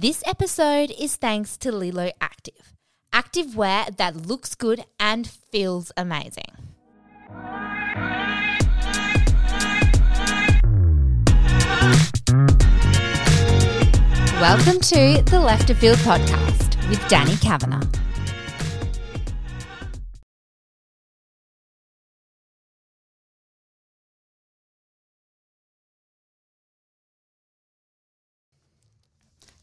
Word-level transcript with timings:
This 0.00 0.22
episode 0.26 0.92
is 0.96 1.16
thanks 1.16 1.56
to 1.56 1.72
Leelo 1.72 2.12
Active. 2.20 2.76
Active 3.12 3.56
wear 3.56 3.84
that 3.96 4.14
looks 4.28 4.54
good 4.54 4.84
and 5.00 5.28
feels 5.28 5.90
amazing. 5.96 6.44
Welcome 14.40 14.78
to 14.82 15.20
the 15.26 15.42
Left 15.44 15.68
of 15.68 15.78
Field 15.78 15.98
podcast 15.98 16.88
with 16.88 17.04
Danny 17.08 17.34
Kavanagh. 17.38 18.07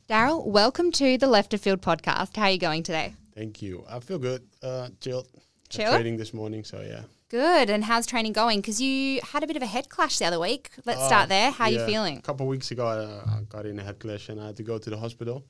Darryl, 0.10 0.46
welcome 0.46 0.92
to 0.94 1.18
the 1.18 1.26
Left 1.28 1.54
of 1.54 1.62
Field 1.62 1.82
podcast. 1.82 2.36
How 2.38 2.44
are 2.44 2.52
you 2.52 2.60
going 2.60 2.84
today? 2.84 3.16
Thank 3.34 3.62
you. 3.62 3.84
I 3.90 4.00
feel 4.00 4.20
good. 4.20 4.44
Uh, 4.62 4.90
chilled. 5.02 5.28
Had 5.34 5.42
Chilled? 5.70 5.94
Training 5.96 6.18
this 6.18 6.32
morning, 6.34 6.64
so 6.64 6.82
yeah. 6.82 7.04
Good. 7.30 7.72
And 7.72 7.84
how's 7.84 8.06
training 8.06 8.34
going? 8.34 8.62
Because 8.62 8.80
you 8.80 9.20
had 9.24 9.44
a 9.44 9.48
bit 9.48 9.56
of 9.56 9.64
a 9.64 9.66
head 9.66 9.90
clash 9.90 10.20
the 10.20 10.26
other 10.26 10.40
week. 10.40 10.70
Let's 10.86 11.04
start 11.04 11.28
there. 11.30 11.50
How 11.50 11.66
are 11.66 11.72
you 11.72 11.80
Uh, 11.80 11.88
feeling? 11.88 12.18
A 12.20 12.22
couple 12.22 12.46
of 12.46 12.50
weeks 12.52 12.70
ago, 12.70 12.86
I, 12.86 13.38
I 13.38 13.42
got 13.50 13.66
in 13.66 13.80
a 13.80 13.84
head 13.84 14.00
clash 14.00 14.30
and 14.30 14.40
I 14.40 14.48
had 14.48 14.56
to 14.58 14.64
go 14.64 14.78
to 14.78 14.90
the 14.92 14.98
hospital. 14.98 15.44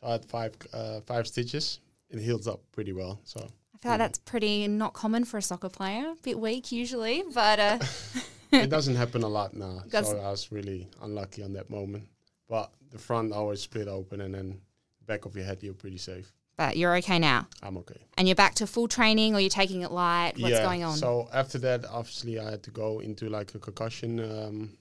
So 0.00 0.06
I 0.06 0.12
had 0.12 0.24
five 0.24 0.52
uh, 0.72 1.00
five 1.02 1.26
stitches. 1.26 1.80
It 2.08 2.18
healed 2.18 2.48
up 2.48 2.60
pretty 2.72 2.94
well. 2.94 3.20
So 3.24 3.40
I 3.40 3.78
feel 3.78 3.92
like 3.92 3.98
that's 3.98 4.18
pretty 4.20 4.68
not 4.68 4.94
common 4.94 5.26
for 5.26 5.36
a 5.36 5.42
soccer 5.42 5.68
player. 5.68 6.14
Bit 6.22 6.38
weak 6.40 6.72
usually, 6.72 7.24
but 7.34 7.58
uh, 7.60 7.78
it 8.52 8.70
doesn't 8.70 8.96
happen 8.96 9.22
a 9.22 9.28
lot 9.28 9.52
now. 9.54 9.82
That's- 9.86 10.10
So 10.10 10.18
I 10.18 10.30
was 10.30 10.50
really 10.50 10.88
unlucky 11.02 11.42
on 11.42 11.52
that 11.52 11.68
moment. 11.68 12.08
But 12.52 12.70
the 12.90 12.98
front 12.98 13.32
always 13.32 13.62
split 13.62 13.88
open, 13.88 14.20
and 14.20 14.34
then 14.34 14.60
back 15.06 15.24
of 15.24 15.34
your 15.34 15.46
head, 15.46 15.62
you're 15.62 15.72
pretty 15.72 15.96
safe. 15.96 16.30
but 16.58 16.76
you're 16.76 16.94
okay 16.96 17.18
now, 17.18 17.46
I'm 17.62 17.78
okay. 17.78 17.98
and 18.18 18.28
you're 18.28 18.34
back 18.34 18.56
to 18.56 18.66
full 18.66 18.88
training, 18.88 19.34
or 19.34 19.40
you're 19.40 19.48
taking 19.48 19.80
it 19.80 19.90
light. 19.90 20.34
What's 20.36 20.56
yeah. 20.56 20.62
going 20.62 20.84
on? 20.84 20.98
So 20.98 21.30
after 21.32 21.58
that, 21.60 21.86
obviously, 21.86 22.38
I 22.38 22.50
had 22.50 22.62
to 22.64 22.70
go 22.70 23.00
into 23.00 23.30
like 23.30 23.54
a 23.54 23.58
concussion 23.58 24.20
um, 24.20 24.76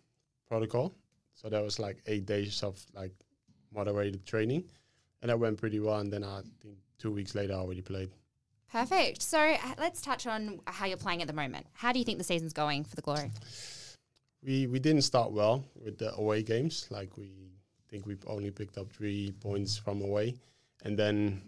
protocol. 0.50 0.94
So 1.34 1.48
that 1.48 1.64
was 1.64 1.80
like 1.80 2.02
eight 2.08 2.26
days 2.26 2.62
of 2.62 2.78
like 2.94 3.14
moderated 3.74 4.26
training, 4.26 4.66
and 5.22 5.30
that 5.30 5.40
went 5.40 5.58
pretty 5.58 5.80
well. 5.80 6.00
And 6.00 6.12
then 6.12 6.26
I 6.26 6.42
think 6.62 6.76
two 7.00 7.12
weeks 7.12 7.36
later, 7.36 7.54
I 7.54 7.60
already 7.60 7.82
played. 7.82 8.10
Perfect. 8.70 9.22
So 9.22 9.40
uh, 9.40 9.76
let's 9.78 10.02
touch 10.02 10.28
on 10.28 10.60
how 10.66 10.88
you're 10.88 10.98
playing 10.98 11.22
at 11.22 11.28
the 11.30 11.40
moment. 11.44 11.68
How 11.72 11.94
do 11.94 12.00
you 12.00 12.06
think 12.06 12.18
the 12.18 12.26
season's 12.26 12.52
going 12.52 12.84
for 12.84 12.98
the 12.98 13.02
Glory? 13.02 13.32
We 14.44 14.68
we 14.68 14.80
didn't 14.80 15.04
start 15.04 15.32
well 15.32 15.64
with 15.82 16.00
the 16.00 16.14
away 16.16 16.44
games. 16.44 16.88
Like 16.90 17.16
we 17.16 17.52
think 17.92 18.06
we've 18.06 18.24
only 18.26 18.50
picked 18.50 18.78
up 18.78 18.90
three 18.92 19.34
points 19.42 19.78
from 19.78 20.02
away, 20.02 20.36
and 20.86 20.98
then 20.98 21.42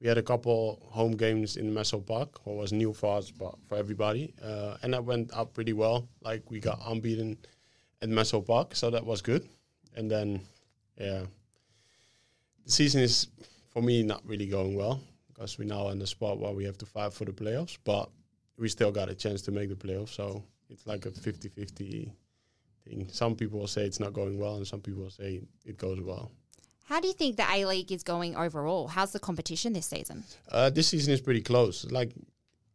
we 0.00 0.08
had 0.08 0.16
a 0.16 0.22
couple 0.22 0.80
home 0.90 1.12
games 1.12 1.58
in 1.58 1.72
Meso 1.72 2.04
Park, 2.04 2.44
what 2.46 2.56
was 2.56 2.72
new 2.72 2.94
for 2.94 3.18
us, 3.18 3.30
but 3.30 3.54
for 3.68 3.76
everybody, 3.76 4.34
uh, 4.42 4.78
and 4.82 4.94
that 4.94 5.04
went 5.04 5.30
up 5.36 5.52
pretty 5.52 5.74
well. 5.74 6.08
Like 6.22 6.50
we 6.50 6.60
got 6.60 6.80
unbeaten 6.86 7.36
at 8.00 8.08
Meso 8.08 8.44
Park, 8.44 8.74
so 8.74 8.90
that 8.90 9.04
was 9.04 9.20
good. 9.20 9.46
And 9.94 10.10
then, 10.10 10.40
yeah, 10.96 11.24
the 12.64 12.72
season 12.72 13.02
is 13.02 13.28
for 13.68 13.82
me 13.82 14.02
not 14.02 14.22
really 14.24 14.46
going 14.46 14.74
well 14.74 14.98
because 15.28 15.58
we're 15.58 15.68
now 15.68 15.88
in 15.88 15.98
the 15.98 16.06
spot 16.06 16.38
where 16.38 16.52
we 16.52 16.64
have 16.64 16.78
to 16.78 16.86
fight 16.86 17.12
for 17.12 17.26
the 17.26 17.32
playoffs, 17.32 17.76
but 17.84 18.08
we 18.56 18.68
still 18.68 18.92
got 18.92 19.10
a 19.10 19.14
chance 19.14 19.42
to 19.42 19.52
make 19.52 19.68
the 19.68 19.74
playoffs. 19.74 20.14
So 20.14 20.42
it's 20.70 20.86
like 20.86 21.04
a 21.04 21.10
50-50 21.10 22.10
thing. 22.84 23.08
Some 23.10 23.34
people 23.34 23.60
will 23.60 23.66
say 23.66 23.84
it's 23.84 24.00
not 24.00 24.12
going 24.12 24.38
well, 24.38 24.56
and 24.56 24.66
some 24.66 24.80
people 24.80 25.02
will 25.02 25.10
say 25.10 25.42
it 25.64 25.78
goes 25.78 26.00
well. 26.00 26.30
How 26.84 27.00
do 27.00 27.06
you 27.08 27.14
think 27.14 27.36
the 27.36 27.46
A 27.50 27.64
League 27.64 27.92
is 27.92 28.02
going 28.02 28.36
overall? 28.36 28.88
How's 28.88 29.12
the 29.12 29.20
competition 29.20 29.72
this 29.72 29.86
season? 29.86 30.24
Uh, 30.50 30.68
this 30.68 30.88
season 30.88 31.12
is 31.14 31.20
pretty 31.20 31.40
close. 31.40 31.90
Like, 31.90 32.12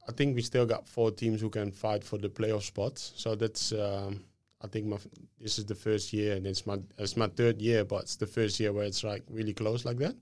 I 0.08 0.12
think 0.14 0.36
we 0.36 0.42
still 0.42 0.66
got 0.66 0.88
four 0.88 1.12
teams 1.12 1.42
who 1.42 1.50
can 1.50 1.72
fight 1.72 2.04
for 2.04 2.18
the 2.18 2.30
playoff 2.30 2.64
spots. 2.64 3.14
So 3.16 3.36
that's, 3.36 3.74
um, 3.74 4.24
I 4.62 4.68
think 4.68 4.88
my 4.88 4.96
f- 4.96 5.08
this 5.40 5.60
is 5.60 5.66
the 5.66 5.76
first 5.76 6.14
year, 6.14 6.36
and 6.36 6.48
it's 6.48 6.66
my 6.66 6.80
it's 6.98 7.18
my 7.18 7.28
third 7.28 7.62
year, 7.62 7.84
but 7.84 8.04
it's 8.04 8.16
the 8.16 8.26
first 8.26 8.60
year 8.60 8.72
where 8.74 8.86
it's 8.86 9.04
like 9.04 9.24
really 9.30 9.54
close 9.54 9.86
like 9.86 9.98
that. 9.98 10.16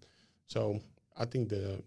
So 0.48 0.82
I 1.18 1.26
think 1.26 1.50
the 1.50 1.82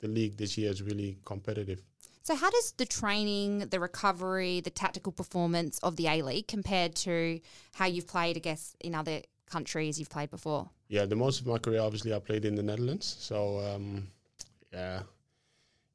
the 0.00 0.08
league 0.08 0.36
this 0.36 0.56
year 0.56 0.70
is 0.70 0.82
really 0.82 1.18
competitive. 1.24 1.82
So, 2.22 2.34
how 2.34 2.50
does 2.50 2.72
the 2.76 2.86
training, 2.86 3.60
the 3.70 3.80
recovery, 3.80 4.60
the 4.60 4.70
tactical 4.70 5.12
performance 5.12 5.78
of 5.78 5.96
the 5.96 6.06
A 6.06 6.22
League 6.22 6.48
compared 6.48 6.94
to 6.96 7.40
how 7.74 7.86
you've 7.86 8.06
played, 8.06 8.36
I 8.36 8.40
guess, 8.40 8.76
in 8.80 8.94
other 8.94 9.22
countries 9.46 9.98
you've 9.98 10.10
played 10.10 10.30
before? 10.30 10.68
Yeah, 10.88 11.06
the 11.06 11.16
most 11.16 11.40
of 11.40 11.46
my 11.46 11.58
career 11.58 11.80
obviously 11.80 12.14
I 12.14 12.18
played 12.18 12.44
in 12.44 12.54
the 12.54 12.62
Netherlands. 12.62 13.16
So 13.18 13.60
um, 13.60 14.08
yeah, 14.72 15.02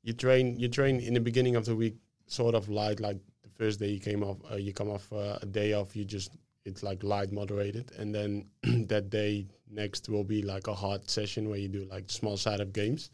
you 0.04 0.14
train 0.14 0.60
you 0.60 0.68
train 0.68 1.00
in 1.00 1.14
the 1.14 1.20
beginning 1.20 1.56
of 1.56 1.66
the 1.66 1.76
week, 1.76 1.96
sort 2.28 2.56
of 2.56 2.70
light. 2.70 3.00
Like 3.00 3.18
the 3.44 3.50
first 3.50 3.80
day 3.80 3.90
you 3.90 4.00
came 4.00 4.24
off, 4.24 4.38
uh, 4.52 4.56
you 4.56 4.74
come 4.74 4.90
off 4.90 5.12
uh, 5.14 5.38
a 5.42 5.46
day 5.46 5.74
off. 5.74 5.96
You 5.96 6.06
just 6.06 6.32
it's 6.66 6.82
like 6.82 7.04
light 7.04 7.32
moderated, 7.32 7.92
and 7.98 8.14
then 8.14 8.46
that 8.88 9.10
day 9.10 9.48
next 9.70 10.10
will 10.10 10.24
be 10.24 10.42
like 10.42 10.68
a 10.68 10.74
hard 10.74 11.10
session 11.10 11.50
where 11.50 11.60
you 11.60 11.68
do 11.68 11.86
like 11.92 12.10
small 12.10 12.38
setup 12.38 12.74
games, 12.74 13.10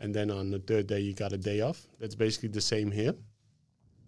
and 0.00 0.14
then 0.14 0.30
on 0.30 0.50
the 0.50 0.58
third 0.58 0.86
day 0.86 1.00
you 1.00 1.14
got 1.14 1.32
a 1.32 1.38
day 1.38 1.60
off. 1.60 1.86
That's 1.98 2.14
basically 2.14 2.50
the 2.50 2.60
same 2.60 2.90
here, 2.90 3.14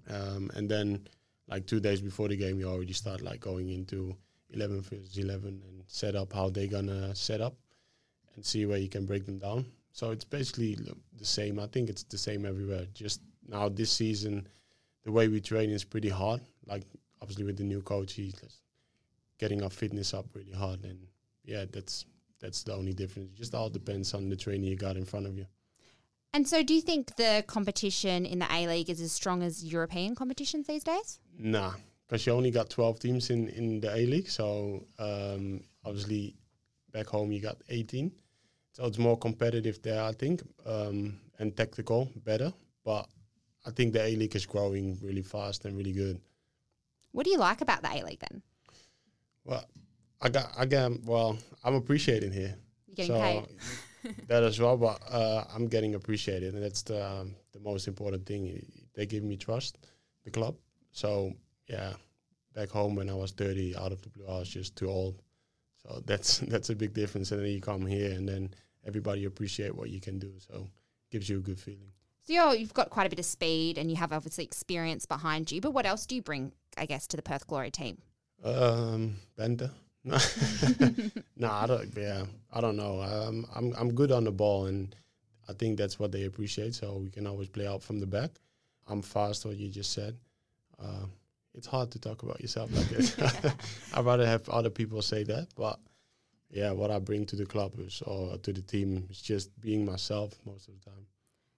um, 0.08 0.50
and 0.54 0.68
then 0.68 1.06
like 1.48 1.66
two 1.66 1.80
days 1.80 2.00
before 2.00 2.28
the 2.28 2.36
game 2.36 2.58
you 2.58 2.68
already 2.68 2.92
start 2.92 3.20
like 3.20 3.40
going 3.40 3.70
into 3.70 4.16
11 4.50 4.82
versus 4.82 5.16
11 5.16 5.48
and 5.48 5.82
set 5.86 6.16
up 6.16 6.32
how 6.32 6.50
they're 6.50 6.66
gonna 6.66 7.14
set 7.14 7.40
up 7.40 7.54
and 8.34 8.44
see 8.44 8.66
where 8.66 8.78
you 8.78 8.88
can 8.88 9.06
break 9.06 9.24
them 9.26 9.38
down. 9.38 9.66
So 9.92 10.10
it's 10.10 10.24
basically 10.24 10.76
the 11.18 11.24
same. 11.24 11.58
I 11.58 11.66
think 11.66 11.88
it's 11.88 12.02
the 12.02 12.18
same 12.18 12.44
everywhere. 12.44 12.86
Just 12.92 13.22
now 13.48 13.68
this 13.68 13.90
season, 13.90 14.46
the 15.04 15.12
way 15.12 15.28
we 15.28 15.40
train 15.40 15.70
is 15.70 15.84
pretty 15.84 16.10
hard. 16.10 16.42
Like 16.66 16.82
obviously 17.22 17.44
with 17.44 17.56
the 17.56 17.64
new 17.64 17.80
coach, 17.80 18.12
he's 18.12 18.34
getting 19.38 19.62
our 19.62 19.70
fitness 19.70 20.14
up 20.14 20.26
really 20.34 20.52
hard, 20.52 20.84
and 20.84 20.98
yeah, 21.44 21.64
that's 21.72 22.04
that's 22.40 22.62
the 22.62 22.74
only 22.74 22.92
difference. 22.92 23.30
It 23.32 23.36
Just 23.36 23.54
all 23.54 23.70
depends 23.70 24.12
on 24.14 24.28
the 24.28 24.36
trainer 24.36 24.64
you 24.66 24.76
got 24.76 24.96
in 24.96 25.04
front 25.04 25.26
of 25.26 25.36
you. 25.38 25.46
And 26.36 26.46
so, 26.46 26.62
do 26.62 26.74
you 26.74 26.82
think 26.82 27.16
the 27.16 27.42
competition 27.46 28.26
in 28.26 28.40
the 28.40 28.46
A 28.52 28.68
League 28.68 28.90
is 28.90 29.00
as 29.00 29.10
strong 29.10 29.42
as 29.42 29.64
European 29.64 30.14
competitions 30.14 30.66
these 30.66 30.84
days? 30.84 31.18
Nah, 31.38 31.72
because 32.06 32.26
you 32.26 32.34
only 32.34 32.50
got 32.50 32.68
12 32.68 33.00
teams 33.00 33.30
in, 33.30 33.48
in 33.48 33.80
the 33.80 33.88
A 33.96 34.04
League. 34.04 34.28
So 34.28 34.84
um, 34.98 35.62
obviously, 35.82 36.36
back 36.92 37.06
home 37.06 37.32
you 37.32 37.40
got 37.40 37.56
18. 37.70 38.12
So 38.72 38.84
it's 38.84 38.98
more 38.98 39.16
competitive 39.16 39.80
there, 39.80 40.02
I 40.02 40.12
think, 40.12 40.42
um, 40.66 41.18
and 41.38 41.56
tactical 41.56 42.10
better. 42.26 42.52
But 42.84 43.08
I 43.64 43.70
think 43.70 43.94
the 43.94 44.02
A 44.02 44.14
League 44.14 44.36
is 44.36 44.44
growing 44.44 44.98
really 45.02 45.22
fast 45.22 45.64
and 45.64 45.74
really 45.74 45.94
good. 45.94 46.20
What 47.12 47.24
do 47.24 47.30
you 47.30 47.38
like 47.38 47.62
about 47.62 47.80
the 47.80 47.88
A 47.88 48.04
League 48.04 48.20
then? 48.28 48.42
Well, 49.42 49.64
I 50.20 50.28
got, 50.28 50.52
I 50.54 50.66
got, 50.66 51.02
well, 51.02 51.38
I'm 51.64 51.76
appreciating 51.76 52.32
here. 52.32 52.56
You're 52.88 53.06
getting 53.06 53.22
paid. 53.22 53.46
that 54.28 54.42
as 54.42 54.60
well, 54.60 54.76
but 54.76 55.00
uh, 55.10 55.44
I'm 55.54 55.66
getting 55.66 55.94
appreciated, 55.94 56.54
and 56.54 56.62
that's 56.62 56.82
the 56.82 57.04
um, 57.04 57.34
the 57.52 57.60
most 57.60 57.88
important 57.88 58.26
thing. 58.26 58.64
They 58.94 59.06
give 59.06 59.24
me 59.24 59.36
trust, 59.36 59.78
the 60.24 60.30
club. 60.30 60.56
So 60.92 61.32
yeah, 61.68 61.92
back 62.54 62.70
home 62.70 62.94
when 62.94 63.10
I 63.10 63.14
was 63.14 63.32
30, 63.32 63.76
out 63.76 63.92
of 63.92 64.02
the 64.02 64.08
blue, 64.08 64.26
I 64.26 64.38
was 64.38 64.48
just 64.48 64.76
too 64.76 64.88
old. 64.88 65.22
So 65.82 66.02
that's 66.06 66.38
that's 66.52 66.70
a 66.70 66.76
big 66.76 66.94
difference. 66.94 67.32
And 67.32 67.40
then 67.40 67.50
you 67.50 67.60
come 67.60 67.86
here, 67.86 68.12
and 68.12 68.28
then 68.28 68.54
everybody 68.86 69.24
appreciate 69.24 69.74
what 69.74 69.90
you 69.90 70.00
can 70.00 70.18
do. 70.18 70.32
So 70.38 70.68
gives 71.10 71.28
you 71.28 71.38
a 71.38 71.40
good 71.40 71.58
feeling. 71.58 71.92
So 72.26 72.32
you're, 72.32 72.54
you've 72.54 72.74
got 72.74 72.90
quite 72.90 73.06
a 73.06 73.10
bit 73.10 73.20
of 73.20 73.24
speed 73.24 73.78
and 73.78 73.88
you 73.88 73.96
have 73.96 74.12
obviously 74.12 74.42
experience 74.42 75.06
behind 75.06 75.52
you. 75.52 75.60
But 75.60 75.70
what 75.70 75.86
else 75.86 76.06
do 76.06 76.16
you 76.16 76.22
bring, 76.22 76.50
I 76.76 76.84
guess, 76.84 77.06
to 77.08 77.16
the 77.16 77.22
Perth 77.22 77.46
Glory 77.46 77.70
team? 77.70 77.98
Um, 78.42 79.16
Benta. 79.38 79.70
No, 81.38 81.50
I 81.50 81.66
don't. 81.66 81.94
Yeah, 81.96 82.24
I 82.52 82.60
don't 82.60 82.76
know. 82.76 83.02
Um, 83.02 83.46
I'm 83.54 83.74
I'm 83.76 83.94
good 83.94 84.10
on 84.10 84.24
the 84.24 84.32
ball, 84.32 84.66
and 84.66 84.94
I 85.48 85.52
think 85.52 85.76
that's 85.76 85.98
what 85.98 86.12
they 86.12 86.24
appreciate. 86.24 86.74
So 86.74 86.96
we 86.96 87.10
can 87.10 87.26
always 87.26 87.48
play 87.48 87.66
out 87.66 87.82
from 87.82 88.00
the 88.00 88.06
back. 88.06 88.30
I'm 88.86 89.02
fast, 89.02 89.44
what 89.44 89.56
you 89.56 89.68
just 89.68 89.92
said. 89.92 90.16
Uh, 90.78 91.06
it's 91.54 91.66
hard 91.66 91.90
to 91.90 91.98
talk 91.98 92.22
about 92.22 92.40
yourself 92.40 92.70
like 92.72 92.88
this. 92.88 93.16
I'd 93.94 94.04
rather 94.04 94.26
have 94.26 94.48
other 94.48 94.70
people 94.70 95.02
say 95.02 95.24
that, 95.24 95.48
but 95.56 95.78
yeah, 96.50 96.70
what 96.70 96.90
I 96.90 96.98
bring 96.98 97.26
to 97.26 97.36
the 97.36 97.46
club 97.46 97.72
is 97.78 98.02
or 98.02 98.36
to 98.38 98.52
the 98.52 98.62
team 98.62 99.06
is 99.10 99.20
just 99.20 99.58
being 99.60 99.84
myself 99.84 100.34
most 100.46 100.68
of 100.68 100.74
the 100.78 100.90
time. 100.90 101.06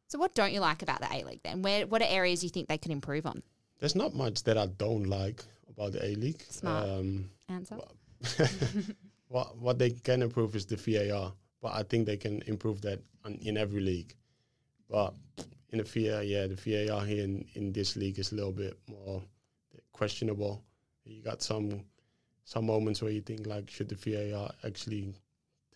So 0.09 0.19
what 0.19 0.35
don't 0.35 0.53
you 0.53 0.61
like 0.61 0.83
about 0.83 1.01
the 1.01 1.09
A 1.13 1.23
League 1.25 1.43
then? 1.45 1.63
Where 1.63 1.87
what 1.87 2.01
are 2.03 2.09
areas 2.09 2.43
you 2.43 2.51
think 2.51 2.69
they 2.69 2.79
can 2.79 2.93
improve 2.93 3.27
on? 3.27 3.43
There's 3.79 3.95
not 3.95 4.15
much 4.15 4.43
that 4.45 4.57
I 4.57 4.67
don't 4.67 5.05
like 5.05 5.45
about 5.69 5.93
the 5.93 6.05
A 6.05 6.15
League. 6.15 6.43
Smart. 6.49 6.89
Um, 6.89 7.31
Answer. 7.49 7.77
what 9.29 9.57
what 9.59 9.79
they 9.79 9.91
can 9.91 10.23
improve 10.23 10.57
is 10.57 10.67
the 10.67 10.77
VAR, 10.77 11.33
but 11.63 11.73
I 11.73 11.83
think 11.83 12.07
they 12.07 12.17
can 12.17 12.43
improve 12.47 12.81
that 12.83 13.01
on, 13.25 13.35
in 13.43 13.57
every 13.57 13.81
league. 13.81 14.15
But 14.89 15.15
in 15.71 15.79
the 15.79 15.85
VAR, 15.85 16.23
yeah, 16.23 16.47
the 16.47 16.57
VAR 16.57 17.05
here 17.05 17.25
in, 17.25 17.45
in 17.55 17.73
this 17.73 17.97
league 17.97 18.19
is 18.19 18.33
a 18.33 18.37
little 18.37 18.53
bit 18.53 18.79
more 18.89 19.23
questionable. 19.93 20.65
You 21.05 21.23
got 21.23 21.43
some 21.43 21.85
some 22.45 22.67
moments 22.67 23.03
where 23.03 23.13
you 23.13 23.21
think 23.21 23.47
like, 23.47 23.71
should 23.71 23.89
the 23.89 23.95
VAR 23.95 24.51
actually 24.65 25.15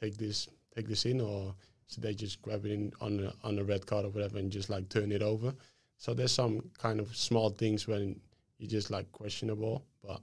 take 0.01 0.17
this 0.17 0.49
take 0.75 0.89
this 0.89 1.05
in, 1.05 1.21
or 1.21 1.55
should 1.87 2.03
they 2.03 2.15
just 2.15 2.41
grab 2.43 2.65
it 2.65 2.73
in 2.73 2.93
on 3.01 3.19
the 3.19 3.33
on 3.45 3.57
the 3.57 3.65
red 3.65 3.87
card 3.87 4.05
or 4.05 4.11
whatever 4.11 4.39
and 4.39 4.51
just 4.51 4.71
like 4.71 4.89
turn 4.89 5.13
it 5.13 5.23
over? 5.23 5.55
So 5.99 6.15
there's 6.15 6.33
some 6.33 6.71
kind 6.79 6.99
of 6.99 7.15
small 7.15 7.51
things 7.51 7.87
when 7.87 8.21
you 8.59 8.67
just 8.67 8.91
like 8.91 9.11
questionable, 9.13 9.85
but 10.03 10.21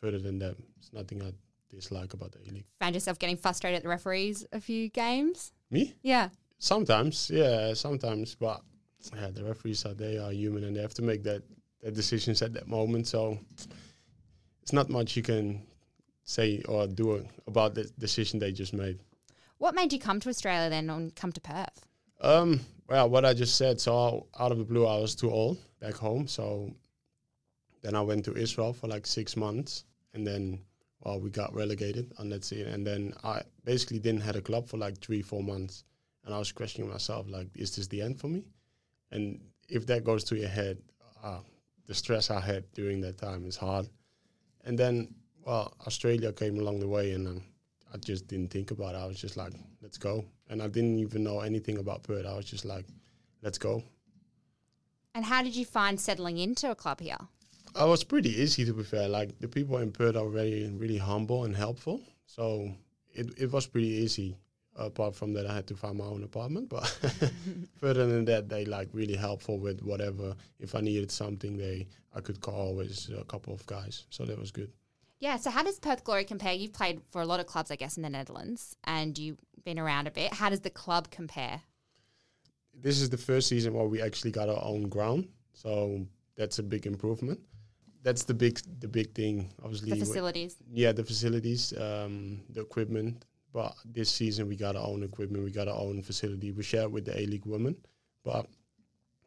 further 0.00 0.18
than 0.18 0.38
that, 0.40 0.56
it's 0.76 0.92
nothing 0.92 1.22
I 1.22 1.32
dislike 1.70 2.14
about 2.14 2.32
the 2.32 2.38
A 2.38 2.52
League. 2.52 2.66
Found 2.80 2.94
yourself 2.94 3.18
getting 3.18 3.36
frustrated 3.36 3.78
at 3.78 3.82
the 3.82 3.88
referees 3.88 4.46
a 4.52 4.60
few 4.60 4.88
games? 4.88 5.52
Me? 5.70 5.94
Yeah. 6.02 6.28
Sometimes, 6.58 7.30
yeah, 7.32 7.74
sometimes, 7.74 8.34
but 8.34 8.62
yeah, 9.14 9.28
the 9.30 9.44
referees 9.44 9.84
are 9.84 9.94
they 9.94 10.18
are 10.18 10.32
human 10.32 10.64
and 10.64 10.76
they 10.76 10.80
have 10.80 10.94
to 10.94 11.02
make 11.02 11.22
that 11.24 11.42
that 11.82 11.94
decisions 11.94 12.40
at 12.42 12.54
that 12.54 12.66
moment. 12.66 13.06
So 13.06 13.38
it's 14.62 14.72
not 14.72 14.88
much 14.88 15.16
you 15.16 15.22
can 15.22 15.62
say 16.24 16.62
or 16.66 16.86
do 16.86 17.26
about 17.46 17.74
the 17.74 17.84
decision 17.98 18.38
they 18.38 18.52
just 18.52 18.72
made. 18.72 18.98
What 19.58 19.74
made 19.74 19.92
you 19.92 19.98
come 19.98 20.20
to 20.20 20.28
Australia 20.28 20.70
then 20.70 20.88
and 20.90 21.14
come 21.14 21.32
to 21.32 21.40
Perth? 21.40 21.86
Um, 22.20 22.60
well, 22.88 23.08
what 23.10 23.24
I 23.24 23.34
just 23.34 23.56
said. 23.56 23.80
So 23.80 24.26
out 24.38 24.52
of 24.52 24.58
the 24.58 24.64
blue, 24.64 24.86
I 24.86 24.98
was 24.98 25.14
too 25.14 25.30
old 25.30 25.58
back 25.80 25.94
home. 25.94 26.26
So 26.26 26.74
then 27.82 27.94
I 27.94 28.00
went 28.00 28.24
to 28.24 28.34
Israel 28.34 28.72
for 28.72 28.88
like 28.88 29.06
six 29.06 29.36
months, 29.36 29.84
and 30.14 30.26
then 30.26 30.60
well, 31.04 31.20
we 31.20 31.30
got 31.30 31.54
relegated 31.54 32.12
on 32.18 32.30
that 32.30 32.44
scene, 32.44 32.66
and 32.66 32.86
then 32.86 33.14
I 33.22 33.42
basically 33.64 33.98
didn't 33.98 34.22
have 34.22 34.36
a 34.36 34.40
club 34.40 34.68
for 34.68 34.78
like 34.78 34.98
three, 34.98 35.22
four 35.22 35.42
months, 35.42 35.84
and 36.24 36.34
I 36.34 36.38
was 36.38 36.50
questioning 36.52 36.90
myself, 36.90 37.26
like, 37.28 37.48
is 37.54 37.76
this 37.76 37.86
the 37.88 38.00
end 38.00 38.18
for 38.18 38.28
me? 38.28 38.44
And 39.10 39.40
if 39.68 39.86
that 39.86 40.04
goes 40.04 40.24
to 40.24 40.36
your 40.36 40.48
head, 40.48 40.78
uh, 41.22 41.40
the 41.86 41.94
stress 41.94 42.30
I 42.30 42.40
had 42.40 42.64
during 42.72 43.00
that 43.02 43.18
time 43.18 43.46
is 43.46 43.56
hard. 43.56 43.88
And 44.64 44.78
then, 44.78 45.14
well, 45.44 45.74
Australia 45.86 46.32
came 46.32 46.58
along 46.58 46.80
the 46.80 46.88
way, 46.88 47.12
and 47.12 47.28
um, 47.28 47.42
I 47.92 47.98
just 47.98 48.26
didn't 48.26 48.50
think 48.50 48.70
about 48.70 48.94
it. 48.94 48.98
I 48.98 49.06
was 49.06 49.20
just 49.20 49.36
like, 49.36 49.52
let's 49.82 49.98
go. 49.98 50.24
And 50.48 50.62
I 50.62 50.68
didn't 50.68 50.98
even 50.98 51.22
know 51.22 51.40
anything 51.40 51.78
about 51.78 52.02
Perth. 52.02 52.24
I 52.26 52.34
was 52.34 52.46
just 52.46 52.64
like, 52.64 52.86
let's 53.42 53.58
go. 53.58 53.82
And 55.14 55.24
how 55.24 55.42
did 55.42 55.54
you 55.54 55.66
find 55.66 56.00
settling 56.00 56.38
into 56.38 56.70
a 56.70 56.74
club 56.74 57.00
here? 57.00 57.18
It 57.76 57.88
was 57.88 58.04
pretty 58.04 58.30
easy 58.40 58.64
to 58.64 58.72
be 58.72 58.84
fair. 58.84 59.08
Like 59.08 59.38
the 59.40 59.48
people 59.48 59.78
in 59.78 59.90
Perth 59.90 60.16
are 60.16 60.28
very, 60.28 60.70
really 60.76 60.98
humble 60.98 61.44
and 61.44 61.56
helpful. 61.56 62.00
So 62.26 62.70
it, 63.12 63.34
it 63.36 63.52
was 63.52 63.66
pretty 63.66 63.88
easy. 63.88 64.36
Apart 64.76 65.14
from 65.14 65.32
that, 65.34 65.46
I 65.46 65.54
had 65.54 65.68
to 65.68 65.76
find 65.76 65.98
my 65.98 66.04
own 66.04 66.24
apartment. 66.24 66.68
But 66.68 66.86
further 67.80 68.06
than 68.06 68.24
that, 68.24 68.48
they 68.48 68.64
like 68.64 68.88
really 68.92 69.14
helpful 69.14 69.58
with 69.58 69.82
whatever. 69.82 70.34
If 70.58 70.74
I 70.74 70.80
needed 70.80 71.10
something, 71.10 71.56
they 71.56 71.86
I 72.14 72.20
could 72.20 72.40
call 72.40 72.74
with 72.74 73.08
a 73.16 73.24
couple 73.24 73.52
of 73.52 73.64
guys. 73.66 74.06
So 74.10 74.24
that 74.24 74.38
was 74.38 74.50
good. 74.50 74.72
Yeah. 75.20 75.36
So 75.36 75.50
how 75.50 75.62
does 75.62 75.78
Perth 75.78 76.04
Glory 76.04 76.24
compare? 76.24 76.52
You've 76.52 76.72
played 76.72 77.00
for 77.10 77.22
a 77.22 77.26
lot 77.26 77.40
of 77.40 77.46
clubs, 77.46 77.70
I 77.70 77.76
guess, 77.76 77.96
in 77.96 78.02
the 78.02 78.10
Netherlands, 78.10 78.76
and 78.84 79.16
you've 79.16 79.38
been 79.64 79.78
around 79.78 80.06
a 80.06 80.10
bit. 80.10 80.32
How 80.32 80.50
does 80.50 80.60
the 80.60 80.70
club 80.70 81.10
compare? 81.10 81.62
This 82.74 83.00
is 83.00 83.10
the 83.10 83.16
first 83.16 83.48
season 83.48 83.74
where 83.74 83.86
we 83.86 84.02
actually 84.02 84.32
got 84.32 84.48
our 84.48 84.62
own 84.62 84.88
ground. 84.88 85.28
So 85.52 86.06
that's 86.36 86.58
a 86.58 86.62
big 86.62 86.86
improvement. 86.86 87.40
That's 88.04 88.24
the 88.24 88.34
big 88.34 88.60
the 88.80 88.86
big 88.86 89.14
thing, 89.14 89.50
obviously. 89.62 89.90
The 89.90 90.04
facilities. 90.04 90.56
Yeah, 90.70 90.92
the 90.92 91.02
facilities, 91.02 91.72
um, 91.76 92.42
the 92.50 92.60
equipment. 92.60 93.24
But 93.52 93.74
this 93.84 94.10
season 94.10 94.48
we 94.48 94.56
got 94.56 94.76
our 94.76 94.86
own 94.86 95.02
equipment, 95.02 95.42
we 95.44 95.50
got 95.50 95.68
our 95.68 95.80
own 95.80 96.02
facility. 96.02 96.52
We 96.52 96.62
share 96.62 96.82
it 96.82 96.90
with 96.90 97.06
the 97.06 97.18
A 97.18 97.24
League 97.24 97.46
women, 97.46 97.76
but 98.22 98.46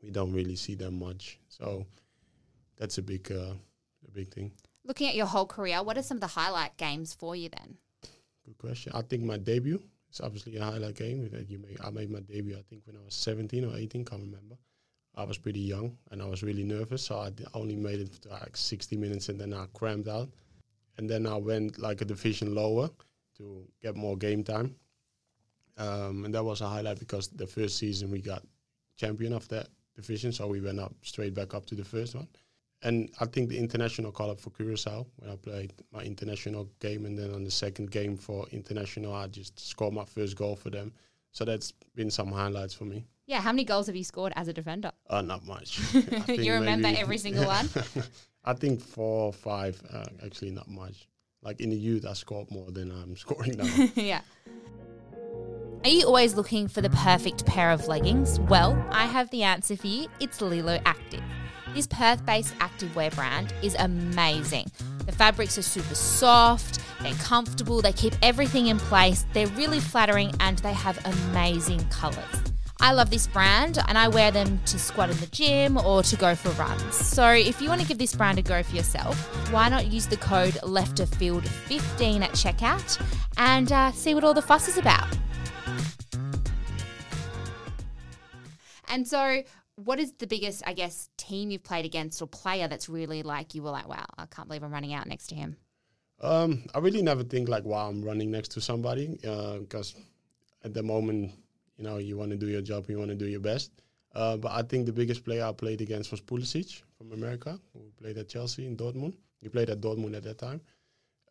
we 0.03 0.11
don't 0.11 0.31
really 0.31 0.55
see 0.55 0.75
them 0.75 0.99
much. 0.99 1.39
So 1.49 1.85
that's 2.77 2.99
a 2.99 3.01
big 3.01 3.31
uh, 3.31 3.55
a 4.07 4.11
big 4.13 4.31
thing. 4.31 4.51
Looking 4.83 5.09
at 5.09 5.15
your 5.15 5.25
whole 5.25 5.47
career, 5.47 5.81
what 5.81 5.97
are 5.97 6.03
some 6.03 6.17
of 6.17 6.21
the 6.21 6.27
highlight 6.27 6.77
games 6.77 7.13
for 7.13 7.35
you 7.35 7.49
then? 7.49 7.77
Good 8.45 8.57
question. 8.59 8.93
I 8.95 9.01
think 9.01 9.23
my 9.23 9.37
debut 9.37 9.81
is 10.11 10.21
obviously 10.21 10.55
a 10.57 10.63
highlight 10.63 10.95
game 10.95 11.27
that 11.31 11.49
you 11.49 11.57
made. 11.57 11.77
I 11.83 11.89
made 11.89 12.11
my 12.11 12.19
debut, 12.19 12.55
I 12.55 12.61
think, 12.69 12.83
when 12.85 12.95
I 12.95 13.03
was 13.03 13.15
17 13.15 13.65
or 13.65 13.75
18, 13.75 14.05
can't 14.05 14.21
remember. 14.21 14.55
I 15.17 15.23
was 15.23 15.37
pretty 15.37 15.59
young 15.59 15.97
and 16.11 16.21
I 16.21 16.25
was 16.25 16.43
really 16.43 16.63
nervous, 16.63 17.03
so 17.03 17.17
I 17.17 17.31
only 17.55 17.75
made 17.75 17.99
it 17.99 18.21
to 18.21 18.29
like 18.29 18.55
60 18.55 18.95
minutes 18.97 19.29
and 19.29 19.41
then 19.41 19.53
I 19.53 19.65
cramped 19.73 20.07
out. 20.07 20.29
And 20.97 21.09
then 21.09 21.25
I 21.27 21.35
went 21.35 21.79
like 21.79 22.01
a 22.01 22.05
division 22.05 22.55
lower 22.55 22.89
to 23.37 23.65
get 23.81 23.95
more 23.95 24.15
game 24.15 24.43
time. 24.43 24.75
Um, 25.77 26.25
and 26.25 26.33
that 26.33 26.43
was 26.43 26.61
a 26.61 26.67
highlight 26.67 26.99
because 26.99 27.27
the 27.29 27.47
first 27.47 27.77
season 27.77 28.09
we 28.11 28.21
got 28.21 28.43
champion 28.95 29.33
of 29.33 29.47
that 29.49 29.67
division, 29.95 30.31
so 30.31 30.47
we 30.47 30.61
went 30.61 30.79
up 30.79 30.93
straight 31.01 31.33
back 31.33 31.53
up 31.53 31.65
to 31.67 31.75
the 31.75 31.83
first 31.83 32.15
one. 32.15 32.27
And 32.83 33.09
I 33.19 33.25
think 33.25 33.49
the 33.49 33.57
international 33.57 34.11
call 34.11 34.29
up 34.29 34.39
for 34.39 34.51
Curacao 34.51 35.05
when 35.17 35.31
I 35.31 35.35
played 35.35 35.73
my 35.91 36.01
international 36.01 36.69
game, 36.79 37.05
and 37.05 37.17
then 37.17 37.33
on 37.33 37.43
the 37.43 37.51
second 37.51 37.89
game 37.89 38.15
for 38.17 38.45
international, 38.51 39.13
I 39.13 39.27
just 39.27 39.59
scored 39.59 39.93
my 39.93 40.05
first 40.05 40.35
goal 40.35 40.55
for 40.55 40.69
them. 40.69 40.93
So 41.31 41.43
that's 41.43 41.71
been 41.95 42.11
some 42.11 42.31
highlights 42.31 42.75
for 42.75 42.85
me. 42.85 43.05
Yeah, 43.27 43.41
how 43.41 43.51
many 43.51 43.65
goals 43.65 43.87
have 43.87 43.95
you 43.97 44.05
scored 44.05 44.31
as 44.37 44.47
a 44.47 44.53
defender? 44.53 44.91
Uh, 45.09 45.21
not 45.21 45.45
much. 45.45 45.81
you 46.29 46.53
remember 46.53 46.87
every 46.87 47.17
single 47.17 47.45
one? 47.45 47.69
I 48.45 48.53
think 48.53 48.79
four 48.79 49.25
or 49.25 49.33
five, 49.33 49.81
uh, 49.93 50.05
actually 50.25 50.51
not 50.51 50.69
much. 50.69 51.09
Like 51.41 51.59
in 51.59 51.69
the 51.69 51.75
youth, 51.75 52.05
I 52.05 52.13
scored 52.13 52.49
more 52.49 52.71
than 52.71 52.89
I'm 52.89 53.17
scoring 53.17 53.57
now. 53.57 53.89
yeah. 53.95 54.21
Are 55.83 55.89
you 55.89 56.05
always 56.05 56.35
looking 56.35 56.69
for 56.69 56.79
the 56.79 56.89
perfect 56.89 57.45
pair 57.45 57.71
of 57.71 57.89
leggings? 57.89 58.39
Well, 58.39 58.81
I 58.91 59.05
have 59.05 59.29
the 59.31 59.43
answer 59.43 59.75
for 59.75 59.87
you. 59.87 60.07
It's 60.21 60.39
Leelo 60.39 60.81
Active. 60.85 61.21
This 61.73 61.85
Perth 61.85 62.25
based 62.25 62.55
activewear 62.59 63.13
brand 63.13 63.53
is 63.61 63.75
amazing. 63.77 64.71
The 65.05 65.11
fabrics 65.11 65.57
are 65.57 65.61
super 65.61 65.95
soft, 65.95 66.79
they're 67.01 67.13
comfortable, 67.15 67.81
they 67.81 67.93
keep 67.93 68.13
everything 68.21 68.67
in 68.67 68.79
place, 68.79 69.25
they're 69.33 69.47
really 69.47 69.79
flattering, 69.79 70.33
and 70.39 70.57
they 70.59 70.73
have 70.73 70.97
amazing 71.05 71.85
colours. 71.89 72.36
I 72.79 72.93
love 72.93 73.09
this 73.09 73.25
brand 73.25 73.79
and 73.87 73.97
I 73.97 74.07
wear 74.07 74.29
them 74.29 74.59
to 74.67 74.77
squat 74.77 75.09
in 75.09 75.17
the 75.17 75.27
gym 75.27 75.77
or 75.77 76.03
to 76.03 76.15
go 76.15 76.35
for 76.35 76.49
runs. 76.61 76.95
So 76.95 77.31
if 77.31 77.59
you 77.59 77.69
want 77.69 77.81
to 77.81 77.87
give 77.87 77.97
this 77.97 78.13
brand 78.15 78.37
a 78.37 78.43
go 78.43 78.61
for 78.61 78.75
yourself, 78.75 79.17
why 79.51 79.67
not 79.67 79.87
use 79.87 80.05
the 80.05 80.17
code 80.17 80.53
LEFTOFFIELD15 80.61 82.21
at 82.21 82.31
checkout 82.31 83.01
and 83.37 83.71
uh, 83.71 83.91
see 83.91 84.13
what 84.13 84.23
all 84.23 84.33
the 84.33 84.41
fuss 84.41 84.67
is 84.67 84.77
about? 84.77 85.07
And 88.89 89.07
so, 89.07 89.43
what 89.75 89.99
is 89.99 90.13
the 90.13 90.27
biggest, 90.27 90.63
I 90.65 90.73
guess, 90.73 91.09
team 91.17 91.51
you've 91.51 91.63
played 91.63 91.85
against 91.85 92.21
or 92.21 92.27
player 92.27 92.67
that's 92.67 92.87
really 92.87 93.21
like 93.21 93.53
you 93.53 93.61
were 93.61 93.69
like, 93.69 93.87
wow, 93.87 94.05
I 94.17 94.25
can't 94.27 94.47
believe 94.47 94.63
I'm 94.63 94.71
running 94.71 94.93
out 94.93 95.07
next 95.07 95.27
to 95.27 95.35
him? 95.35 95.57
Um, 96.21 96.63
I 96.73 96.79
really 96.79 97.01
never 97.01 97.23
think 97.23 97.49
like, 97.49 97.63
wow, 97.63 97.89
I'm 97.89 98.03
running 98.03 98.31
next 98.31 98.49
to 98.51 98.61
somebody 98.61 99.17
because 99.21 99.93
uh, 99.95 100.65
at 100.65 100.73
the 100.73 100.81
moment 100.81 101.33
you 101.77 101.83
know, 101.83 101.97
you 101.97 102.17
want 102.17 102.31
to 102.31 102.37
do 102.37 102.47
your 102.47 102.61
job, 102.61 102.89
you 102.89 102.97
want 102.97 103.09
to 103.09 103.15
do 103.15 103.27
your 103.27 103.39
best. 103.39 103.71
Uh, 104.15 104.35
but 104.37 104.51
I 104.51 104.63
think 104.63 104.85
the 104.85 104.93
biggest 104.93 105.23
player 105.23 105.45
I 105.45 105.51
played 105.51 105.81
against 105.81 106.11
was 106.11 106.21
Pulisic 106.21 106.81
from 106.97 107.11
America, 107.11 107.59
who 107.73 107.81
played 108.01 108.17
at 108.17 108.29
Chelsea 108.29 108.65
in 108.65 108.75
Dortmund. 108.75 109.15
He 109.41 109.49
played 109.49 109.69
at 109.69 109.81
Dortmund 109.81 110.15
at 110.15 110.23
that 110.23 110.39
time. 110.39 110.61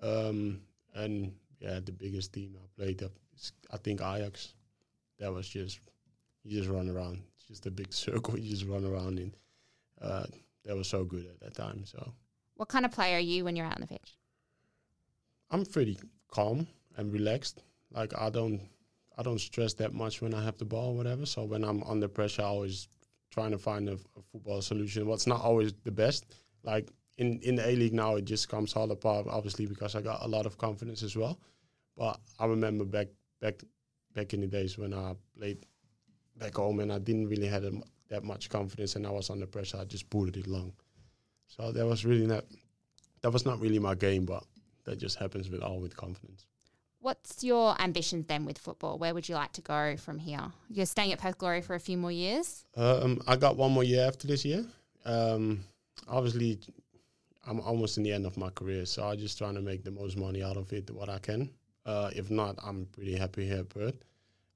Um, 0.01 0.61
and 0.95 1.33
yeah, 1.59 1.81
the 1.85 1.93
biggest 1.93 2.33
team 2.33 2.57
I 2.63 2.81
played, 2.81 3.03
uh, 3.03 3.09
I 3.73 3.77
think 3.79 4.01
Ajax. 4.01 4.55
That 5.19 5.33
was 5.33 5.49
just, 5.49 5.81
you 6.45 6.59
just 6.59 6.71
run 6.71 6.89
around. 6.89 7.23
It's 7.39 7.49
just 7.49 7.67
a 7.67 7.71
big 7.71 7.93
circle 7.93 8.39
you 8.39 8.51
just 8.51 8.67
run 8.67 8.85
around 8.85 9.19
in. 9.19 9.35
Uh, 10.01 10.27
that 10.65 10.77
was 10.77 10.89
so 10.89 11.05
good 11.05 11.27
at 11.27 11.41
that 11.41 11.55
time. 11.55 11.85
So, 11.87 12.13
what 12.57 12.69
kind 12.69 12.85
of 12.85 12.93
player 12.93 13.17
are 13.17 13.21
you 13.21 13.45
when 13.45 13.57
you're 13.57 13.67
out 13.67 13.77
on 13.77 13.81
the 13.81 13.87
pitch? 13.87 14.17
I'm 15.51 15.65
pretty 15.65 15.99
calm 16.29 16.67
and 16.97 17.13
relaxed. 17.13 17.63
Like 17.93 18.13
I 18.19 18.31
don't 18.31 18.61
I 19.17 19.23
don't 19.23 19.41
stress 19.41 19.75
that 19.75 19.95
much 19.95 20.21
when 20.21 20.35
I 20.35 20.45
have 20.45 20.59
the 20.59 20.65
ball, 20.65 20.91
or 20.91 20.97
whatever. 20.97 21.27
So 21.27 21.45
when 21.45 21.65
I'm 21.65 21.83
under 21.85 22.09
pressure, 22.09 22.43
I 22.43 22.47
always 22.47 22.89
trying 23.31 23.51
to 23.53 23.59
find 23.59 23.89
a, 23.89 23.95
a 23.95 24.23
football 24.33 24.63
solution. 24.63 25.07
What's 25.07 25.27
not 25.27 25.41
always 25.41 25.73
the 25.85 25.91
best. 25.91 26.27
Like 26.63 26.91
in 27.19 27.41
in 27.41 27.57
the 27.57 27.67
A 27.67 27.73
League 27.77 27.95
now, 27.95 28.17
it 28.17 28.25
just 28.25 28.49
comes 28.49 28.75
all 28.75 28.91
apart. 28.91 29.27
Obviously, 29.29 29.67
because 29.67 29.95
I 29.95 30.03
got 30.03 30.23
a 30.23 30.29
lot 30.29 30.47
of 30.47 30.59
confidence 30.59 31.03
as 31.03 31.17
well. 31.17 31.39
But 31.97 32.21
I 32.39 32.47
remember 32.47 32.85
back 32.85 33.09
back 33.41 33.63
back 34.15 34.35
in 34.35 34.41
the 34.41 34.47
days 34.47 34.79
when 34.79 34.93
I 34.93 35.15
played 35.37 35.65
back 36.37 36.55
home 36.55 36.81
and 36.81 36.93
I 36.93 36.99
didn't 36.99 37.29
really 37.29 37.47
have 37.47 37.65
that 38.09 38.25
much 38.25 38.51
confidence 38.51 38.97
and 38.97 39.07
I 39.07 39.11
was 39.11 39.31
under 39.31 39.47
pressure. 39.47 39.79
I 39.79 39.85
just 39.85 40.09
pulled 40.11 40.37
it 40.37 40.47
long. 40.47 40.73
So 41.47 41.73
that 41.73 41.87
was 41.87 42.05
really 42.05 42.27
not 42.27 42.45
that 43.23 43.31
was 43.31 43.47
not 43.47 43.61
really 43.61 43.79
my 43.79 43.95
game, 43.95 44.25
but 44.25 44.45
that 44.85 44.99
just 44.99 45.19
happens 45.19 45.49
with 45.49 45.63
all 45.63 45.81
with 45.81 45.97
confidence. 45.97 46.47
What's 47.01 47.45
your 47.45 47.81
ambitions 47.81 48.27
then 48.27 48.45
with 48.45 48.59
football? 48.59 48.99
Where 48.99 49.15
would 49.15 49.29
you 49.29 49.35
like 49.35 49.53
to 49.53 49.61
go 49.61 49.97
from 49.97 50.19
here? 50.19 50.53
You're 50.69 50.87
staying 50.87 51.13
at 51.13 51.21
Perth 51.21 51.39
Glory 51.39 51.61
for 51.61 51.75
a 51.75 51.81
few 51.81 51.97
more 51.97 52.11
years. 52.11 52.65
Um, 52.77 53.21
I 53.27 53.37
got 53.37 53.57
one 53.57 53.73
more 53.73 53.85
year 53.85 54.07
after 54.07 54.27
this 54.27 54.45
year. 54.45 54.65
Um, 55.05 55.65
obviously, 56.09 56.59
I'm 57.47 57.61
almost 57.61 57.97
in 57.97 58.03
the 58.03 58.13
end 58.13 58.27
of 58.27 58.37
my 58.37 58.51
career, 58.51 58.87
so 58.87 59.07
I'm 59.07 59.19
just 59.19 59.39
trying 59.39 59.55
to 59.55 59.61
make 59.61 59.85
the 59.85 59.93
most 59.93 60.17
money 60.17 60.43
out 60.43 60.57
of 60.57 60.73
it, 60.73 60.91
what 60.91 61.09
I 61.09 61.19
can. 61.19 61.51
Uh, 61.85 62.11
if 62.15 62.31
not, 62.31 62.57
I'm 62.65 62.87
pretty 62.87 63.17
happy 63.17 63.47
here 63.47 63.59
at 63.59 63.69
Perth. 63.69 64.05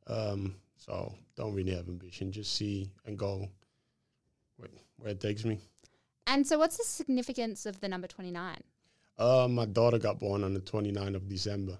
Um, 0.08 0.56
so 0.76 1.14
don't 1.36 1.54
really 1.54 1.74
have 1.74 1.88
ambition. 1.88 2.32
Just 2.32 2.54
see 2.56 2.90
and 3.06 3.16
go 3.16 3.48
where, 4.56 4.70
where 4.98 5.12
it 5.12 5.20
takes 5.20 5.44
me. 5.44 5.58
And 6.26 6.46
so, 6.46 6.58
what's 6.58 6.76
the 6.76 6.84
significance 6.84 7.66
of 7.66 7.80
the 7.80 7.88
number 7.88 8.06
29? 8.06 8.56
Uh, 9.18 9.46
my 9.48 9.66
daughter 9.66 9.98
got 9.98 10.18
born 10.18 10.42
on 10.42 10.54
the 10.54 10.60
29th 10.60 11.14
of 11.14 11.28
December. 11.28 11.78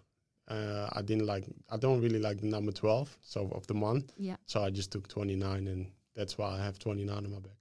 Uh, 0.51 0.89
I 0.93 1.03
didn't 1.03 1.27
like. 1.27 1.45
I 1.71 1.77
don't 1.77 2.01
really 2.03 2.19
like 2.19 2.41
the 2.41 2.47
number 2.49 2.73
twelve, 2.73 3.17
so 3.23 3.49
of 3.55 3.67
the 3.69 3.75
month. 3.75 4.13
Yeah. 4.17 4.37
So 4.47 4.63
I 4.63 4.71
just 4.71 4.91
took 4.91 5.07
twenty 5.09 5.37
nine, 5.37 5.69
and 5.69 5.87
that's 6.17 6.37
why 6.37 6.59
I 6.59 6.65
have 6.65 6.79
twenty 6.79 7.05
nine 7.05 7.25
on 7.25 7.31
my 7.31 7.39
back. 7.39 7.57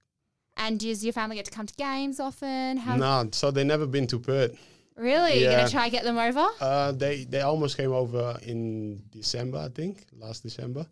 And 0.56 0.78
does 0.78 1.02
your 1.04 1.12
family 1.12 1.36
get 1.36 1.44
to 1.46 1.50
come 1.52 1.66
to 1.66 1.74
games 1.74 2.18
often? 2.20 2.76
How 2.76 2.96
no, 2.96 3.28
so 3.32 3.50
they 3.50 3.64
never 3.64 3.86
been 3.86 4.06
to 4.08 4.18
Perth. 4.18 4.58
really? 4.96 5.40
You're 5.40 5.52
gonna 5.52 5.70
try 5.70 5.84
and 5.84 5.92
get 5.92 6.04
them 6.04 6.18
over? 6.18 6.46
Uh, 6.60 6.92
they 6.92 7.24
they 7.24 7.40
almost 7.42 7.76
came 7.76 7.92
over 7.92 8.36
in 8.42 9.02
December, 9.10 9.58
I 9.58 9.68
think, 9.68 10.04
last 10.18 10.42
December. 10.42 10.84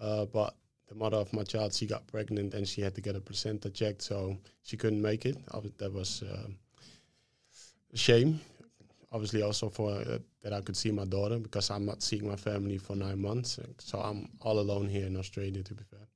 Uh, 0.00 0.24
but 0.26 0.54
the 0.88 0.94
mother 0.94 1.18
of 1.18 1.32
my 1.32 1.42
child, 1.42 1.74
she 1.74 1.86
got 1.86 2.06
pregnant 2.06 2.54
and 2.54 2.66
she 2.66 2.80
had 2.80 2.94
to 2.94 3.00
get 3.00 3.16
a 3.16 3.20
placenta 3.20 3.70
checked, 3.70 4.02
so 4.02 4.36
she 4.62 4.76
couldn't 4.76 5.02
make 5.02 5.26
it. 5.26 5.36
That 5.78 5.92
was 5.92 6.22
uh, 6.22 6.48
a 7.92 7.96
shame. 7.96 8.40
Obviously, 9.12 9.42
also 9.42 9.68
for 9.68 9.90
uh, 9.90 10.18
that 10.42 10.52
I 10.52 10.60
could 10.60 10.76
see 10.76 10.92
my 10.92 11.04
daughter 11.04 11.38
because 11.38 11.68
I'm 11.70 11.84
not 11.84 12.00
seeing 12.02 12.26
my 12.28 12.36
family 12.36 12.78
for 12.78 12.94
nine 12.94 13.20
months, 13.20 13.58
so 13.78 13.98
I'm 13.98 14.28
all 14.40 14.60
alone 14.60 14.88
here 14.88 15.06
in 15.06 15.16
Australia. 15.16 15.62
To 15.64 15.74
be 15.74 15.82
fair, 15.82 16.06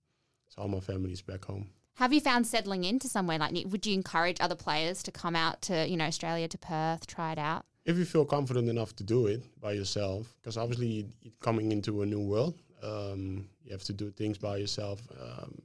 so 0.48 0.62
all 0.62 0.68
my 0.68 0.80
family 0.80 1.12
is 1.12 1.20
back 1.22 1.44
home. 1.44 1.70
Have 1.94 2.12
you 2.12 2.20
found 2.20 2.46
settling 2.46 2.84
into 2.84 3.08
somewhere 3.08 3.38
like? 3.38 3.52
Would 3.66 3.84
you 3.86 3.94
encourage 3.94 4.38
other 4.40 4.54
players 4.54 5.02
to 5.04 5.10
come 5.12 5.34
out 5.34 5.60
to 5.62 5.88
you 5.88 5.96
know 5.96 6.04
Australia 6.06 6.46
to 6.48 6.58
Perth, 6.58 7.06
try 7.06 7.32
it 7.32 7.38
out? 7.38 7.64
if 7.86 7.98
you 7.98 8.06
feel 8.06 8.24
confident 8.24 8.66
enough 8.70 8.96
to 8.96 9.04
do 9.04 9.26
it 9.26 9.42
by 9.60 9.72
yourself, 9.72 10.34
because 10.40 10.56
obviously 10.56 10.86
you- 10.86 11.12
you're 11.20 11.34
coming 11.40 11.70
into 11.70 12.00
a 12.00 12.06
new 12.06 12.20
world, 12.32 12.54
um, 12.82 13.46
you 13.62 13.72
have 13.72 13.84
to 13.84 13.92
do 13.92 14.10
things 14.10 14.38
by 14.38 14.56
yourself. 14.56 15.02
Um, 15.20 15.60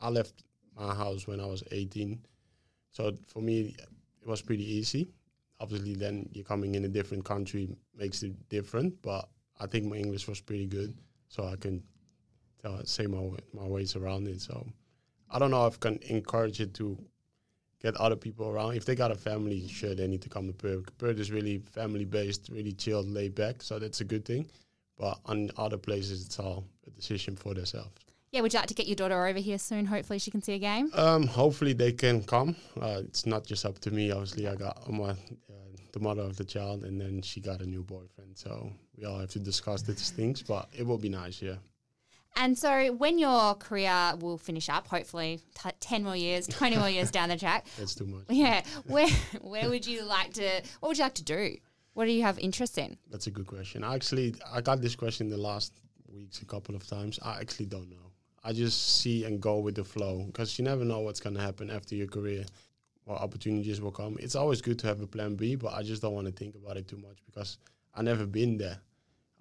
I 0.00 0.08
left 0.08 0.44
my 0.76 0.94
house 0.94 1.26
when 1.26 1.40
I 1.40 1.46
was 1.46 1.64
18, 1.72 2.20
so 2.92 3.18
for 3.26 3.42
me 3.42 3.74
it 4.22 4.28
was 4.28 4.40
pretty 4.40 4.62
easy. 4.78 5.08
Obviously, 5.60 5.94
then 5.94 6.28
you're 6.32 6.44
coming 6.44 6.74
in 6.74 6.84
a 6.84 6.88
different 6.88 7.24
country 7.24 7.76
makes 7.96 8.22
it 8.22 8.48
different, 8.48 9.00
but 9.02 9.28
I 9.60 9.66
think 9.66 9.86
my 9.86 9.96
English 9.96 10.26
was 10.26 10.40
pretty 10.40 10.66
good, 10.66 10.96
so 11.28 11.44
I 11.44 11.56
can 11.56 11.82
tell, 12.60 12.84
say 12.84 13.06
my 13.06 13.22
my 13.52 13.66
ways 13.66 13.96
around 13.96 14.26
it. 14.28 14.40
So 14.40 14.66
I 15.30 15.38
don't 15.38 15.50
know 15.50 15.66
if 15.66 15.76
I 15.76 15.78
can 15.78 15.98
encourage 16.08 16.60
it 16.60 16.74
to 16.74 16.98
get 17.80 17.96
other 17.96 18.16
people 18.16 18.48
around. 18.48 18.74
If 18.74 18.84
they 18.84 18.94
got 18.94 19.10
a 19.10 19.14
family, 19.14 19.68
sure, 19.68 19.94
they 19.94 20.08
need 20.08 20.22
to 20.22 20.28
come 20.28 20.46
to 20.46 20.52
Perth. 20.52 20.96
Perth 20.98 21.18
is 21.18 21.30
really 21.30 21.58
family 21.58 22.04
based, 22.04 22.48
really 22.50 22.72
chilled, 22.72 23.08
laid 23.08 23.34
back, 23.34 23.62
so 23.62 23.78
that's 23.78 24.00
a 24.00 24.04
good 24.04 24.24
thing. 24.24 24.50
But 24.98 25.18
on 25.26 25.50
other 25.56 25.78
places, 25.78 26.26
it's 26.26 26.38
all 26.38 26.64
a 26.86 26.90
decision 26.90 27.36
for 27.36 27.54
themselves. 27.54 27.92
Yeah, 28.34 28.40
would 28.40 28.52
you 28.52 28.58
like 28.58 28.66
to 28.66 28.74
get 28.74 28.88
your 28.88 28.96
daughter 28.96 29.26
over 29.28 29.38
here 29.38 29.58
soon? 29.58 29.86
Hopefully, 29.86 30.18
she 30.18 30.32
can 30.32 30.42
see 30.42 30.54
a 30.54 30.58
game. 30.58 30.90
Um, 30.94 31.28
hopefully 31.28 31.72
they 31.72 31.92
can 31.92 32.20
come. 32.24 32.56
Uh, 32.82 33.02
it's 33.04 33.26
not 33.26 33.46
just 33.46 33.64
up 33.64 33.78
to 33.82 33.92
me. 33.92 34.10
Obviously, 34.10 34.48
I 34.48 34.56
got 34.56 34.90
my 34.90 35.10
uh, 35.10 35.14
the 35.92 36.00
mother 36.00 36.22
of 36.22 36.36
the 36.36 36.44
child, 36.44 36.82
and 36.82 37.00
then 37.00 37.22
she 37.22 37.40
got 37.40 37.60
a 37.60 37.64
new 37.64 37.84
boyfriend. 37.84 38.36
So 38.36 38.72
we 38.96 39.04
all 39.04 39.20
have 39.20 39.30
to 39.30 39.38
discuss 39.38 39.82
these 39.82 40.10
things. 40.10 40.42
But 40.42 40.68
it 40.76 40.84
will 40.84 40.98
be 40.98 41.08
nice, 41.08 41.40
yeah. 41.40 41.58
And 42.34 42.58
so, 42.58 42.92
when 42.94 43.20
your 43.20 43.54
career 43.54 44.14
will 44.18 44.36
finish 44.36 44.68
up, 44.68 44.88
hopefully, 44.88 45.38
t- 45.54 45.70
ten 45.78 46.02
more 46.02 46.16
years, 46.16 46.48
twenty 46.48 46.76
more 46.76 46.90
years 46.90 47.12
down 47.12 47.28
the 47.28 47.36
track, 47.36 47.66
That's 47.78 47.94
too 47.94 48.06
much. 48.06 48.24
yeah, 48.30 48.64
where 48.88 49.06
where 49.42 49.70
would 49.70 49.86
you 49.86 50.02
like 50.02 50.32
to? 50.32 50.60
What 50.80 50.88
would 50.88 50.98
you 50.98 51.04
like 51.04 51.14
to 51.14 51.24
do? 51.24 51.56
What 51.92 52.06
do 52.06 52.10
you 52.10 52.22
have 52.22 52.40
interest 52.40 52.78
in? 52.78 52.98
That's 53.12 53.28
a 53.28 53.30
good 53.30 53.46
question. 53.46 53.84
Actually, 53.84 54.34
I 54.52 54.60
got 54.60 54.80
this 54.80 54.96
question 54.96 55.30
the 55.30 55.36
last 55.36 55.72
weeks 56.12 56.42
a 56.42 56.46
couple 56.46 56.74
of 56.74 56.84
times. 56.84 57.20
I 57.22 57.38
actually 57.38 57.66
don't 57.66 57.88
know. 57.88 58.10
I 58.44 58.52
just 58.52 59.00
see 59.00 59.24
and 59.24 59.40
go 59.40 59.58
with 59.58 59.74
the 59.74 59.84
flow 59.84 60.24
because 60.26 60.58
you 60.58 60.64
never 60.64 60.84
know 60.84 61.00
what's 61.00 61.20
going 61.20 61.34
to 61.34 61.40
happen 61.40 61.70
after 61.70 61.94
your 61.94 62.06
career. 62.06 62.44
What 63.04 63.20
opportunities 63.20 63.80
will 63.80 63.90
come. 63.90 64.16
It's 64.20 64.34
always 64.34 64.62
good 64.62 64.78
to 64.80 64.86
have 64.86 65.00
a 65.00 65.06
plan 65.06 65.34
B, 65.34 65.56
but 65.56 65.74
I 65.74 65.82
just 65.82 66.00
don't 66.00 66.14
want 66.14 66.26
to 66.26 66.32
think 66.32 66.54
about 66.54 66.76
it 66.76 66.88
too 66.88 66.96
much 66.96 67.18
because 67.26 67.58
I 67.94 68.02
never 68.02 68.26
been 68.26 68.56
there. 68.56 68.78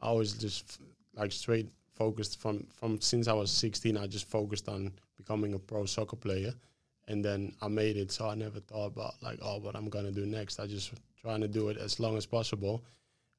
I 0.02 0.08
always 0.08 0.34
just 0.34 0.66
f- 0.70 0.88
like 1.16 1.32
straight 1.32 1.70
focused 1.94 2.42
from 2.42 2.66
from 2.74 3.00
since 3.00 3.28
I 3.28 3.34
was 3.34 3.52
16. 3.52 3.98
I 3.98 4.08
just 4.08 4.30
focused 4.30 4.68
on 4.68 4.92
becoming 5.16 5.54
a 5.54 5.60
pro 5.60 5.86
soccer 5.86 6.18
player, 6.18 6.54
and 7.08 7.24
then 7.24 7.54
I 7.62 7.70
made 7.70 7.96
it. 7.96 8.12
So 8.12 8.28
I 8.28 8.36
never 8.36 8.60
thought 8.60 8.88
about 8.88 9.16
like, 9.22 9.40
oh, 9.42 9.60
what 9.60 9.76
I'm 9.76 9.90
gonna 9.90 10.12
do 10.12 10.26
next. 10.26 10.60
I 10.60 10.68
just 10.68 10.92
trying 11.22 11.40
to 11.40 11.48
do 11.48 11.70
it 11.70 11.78
as 11.78 12.02
long 12.02 12.18
as 12.18 12.26
possible 12.26 12.84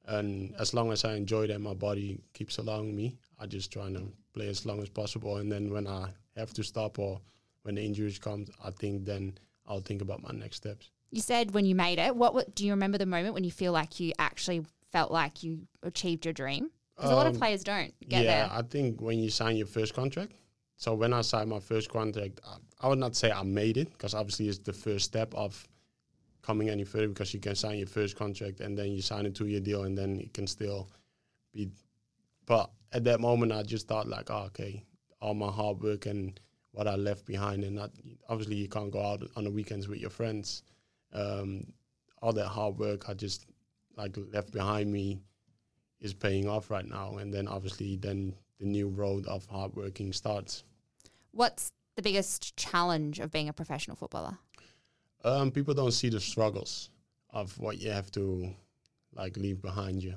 and 0.07 0.55
as 0.59 0.75
long 0.75 0.93
as 0.93 1.05
I 1.05 1.15
enjoy 1.15 1.47
that, 1.49 1.61
my 1.61 1.75
body 1.75 2.21
keeps 2.33 2.59
allowing 2.59 2.95
me. 2.95 3.17
I 3.39 3.47
just 3.47 3.73
trying 3.73 3.95
to 3.95 4.03
play 4.33 4.49
as 4.49 4.67
long 4.67 4.81
as 4.83 4.89
possible, 4.89 5.37
and 5.39 5.51
then 5.51 5.73
when 5.73 5.87
I 5.87 6.09
have 6.37 6.53
to 6.55 6.63
stop 6.63 6.99
or 6.99 7.21
when 7.63 7.77
the 7.77 7.85
injuries 7.85 8.19
come, 8.19 8.47
I 8.63 8.71
think 8.71 9.05
then 9.05 9.39
I'll 9.67 9.81
think 9.81 10.03
about 10.03 10.23
my 10.23 10.31
next 10.39 10.57
steps. 10.57 10.91
You 11.11 11.23
said 11.23 11.55
when 11.55 11.65
you 11.65 11.75
made 11.75 11.99
it. 11.99 12.15
What, 12.15 12.35
what 12.35 12.55
do 12.55 12.67
you 12.67 12.73
remember 12.73 12.99
the 12.99 13.07
moment 13.07 13.35
when 13.35 13.45
you 13.45 13.53
feel 13.53 13.73
like 13.73 14.01
you 14.01 14.13
actually 14.19 14.67
felt 14.91 15.11
like 15.11 15.43
you 15.43 15.67
achieved 15.83 16.27
your 16.27 16.35
dream? 16.35 16.71
Because 16.97 17.11
a 17.11 17.15
lot 17.15 17.27
of 17.27 17.35
Um, 17.35 17.39
players 17.39 17.65
don't 17.65 17.93
get 18.09 18.25
yeah, 18.25 18.49
there. 18.49 18.59
I 18.59 18.63
think 18.63 19.01
when 19.01 19.19
you 19.19 19.31
sign 19.31 19.57
your 19.57 19.67
first 19.67 19.95
contract. 19.95 20.33
So 20.77 20.95
when 20.95 21.13
I 21.13 21.23
signed 21.23 21.51
my 21.51 21.61
first 21.61 21.89
contract, 21.89 22.41
I, 22.47 22.57
I 22.81 22.89
would 22.89 22.99
not 22.99 23.15
say 23.17 23.31
I 23.31 23.43
made 23.43 23.77
it 23.77 23.91
because 23.93 24.13
obviously 24.13 24.49
it's 24.49 24.59
the 24.59 24.73
first 24.73 25.05
step 25.05 25.33
of 25.35 25.67
coming 26.45 26.69
any 26.69 26.85
further 26.85 27.09
because 27.09 27.33
you 27.33 27.41
can 27.41 27.55
sign 27.55 27.79
your 27.79 27.87
first 27.87 28.17
contract 28.17 28.61
and 28.61 28.79
then 28.79 28.93
you 28.93 29.01
sign 29.01 29.27
a 29.27 29.31
two-year 29.31 29.61
deal 29.61 29.85
and 29.85 29.97
then 29.97 30.21
it 30.21 30.35
can 30.35 30.47
still 30.47 30.89
be. 31.53 31.71
But 32.47 32.71
at 32.93 33.05
that 33.05 33.21
moment, 33.21 33.53
I 33.53 33.63
just 33.63 33.89
thought 33.89 34.09
like, 34.09 34.31
oh, 34.31 34.45
okay, 34.47 34.85
all 35.21 35.35
my 35.35 35.51
hard 35.51 35.83
work 35.83 36.07
and 36.07 36.39
what 36.73 36.87
I 36.87 36.97
left 36.97 37.25
behind, 37.25 37.65
and 37.65 37.77
not 37.77 37.93
obviously 38.29 38.57
you 38.57 38.69
can't 38.69 38.91
go 38.91 39.03
out 39.03 39.23
on 39.37 39.45
the 39.45 39.51
weekends 39.51 39.89
with 39.89 40.01
your 40.01 40.11
friends. 40.11 40.63
Um, 41.13 41.73
all 42.21 42.33
that 42.33 42.49
hard 42.49 42.79
work 42.79 43.09
I 43.09 43.15
just 43.15 43.47
like 43.97 44.17
left 44.33 44.53
behind 44.53 44.93
me 44.93 45.21
is 46.01 46.13
paying 46.13 46.49
off 46.49 46.71
right 46.71 46.87
now, 46.87 47.17
and 47.17 47.33
then 47.33 47.49
obviously 47.49 47.97
then 47.97 48.35
the 48.59 48.67
new 48.67 48.89
road 48.89 49.27
of 49.27 49.47
hard 49.47 49.75
working 49.77 50.13
starts. 50.13 50.65
What's 51.31 51.73
the 51.97 52.03
biggest 52.03 52.57
challenge 52.57 53.21
of 53.21 53.31
being 53.31 53.49
a 53.49 53.53
professional 53.53 53.97
footballer? 53.97 54.39
Um, 55.25 55.51
people 55.51 55.75
don't 55.75 55.93
see 55.93 56.11
the 56.11 56.21
struggles 56.21 56.91
of 57.31 57.59
what 57.59 57.81
you 57.81 57.91
have 57.91 58.11
to 58.13 58.55
like 59.15 59.37
leave 59.37 59.61
behind 59.63 60.03
you. 60.03 60.15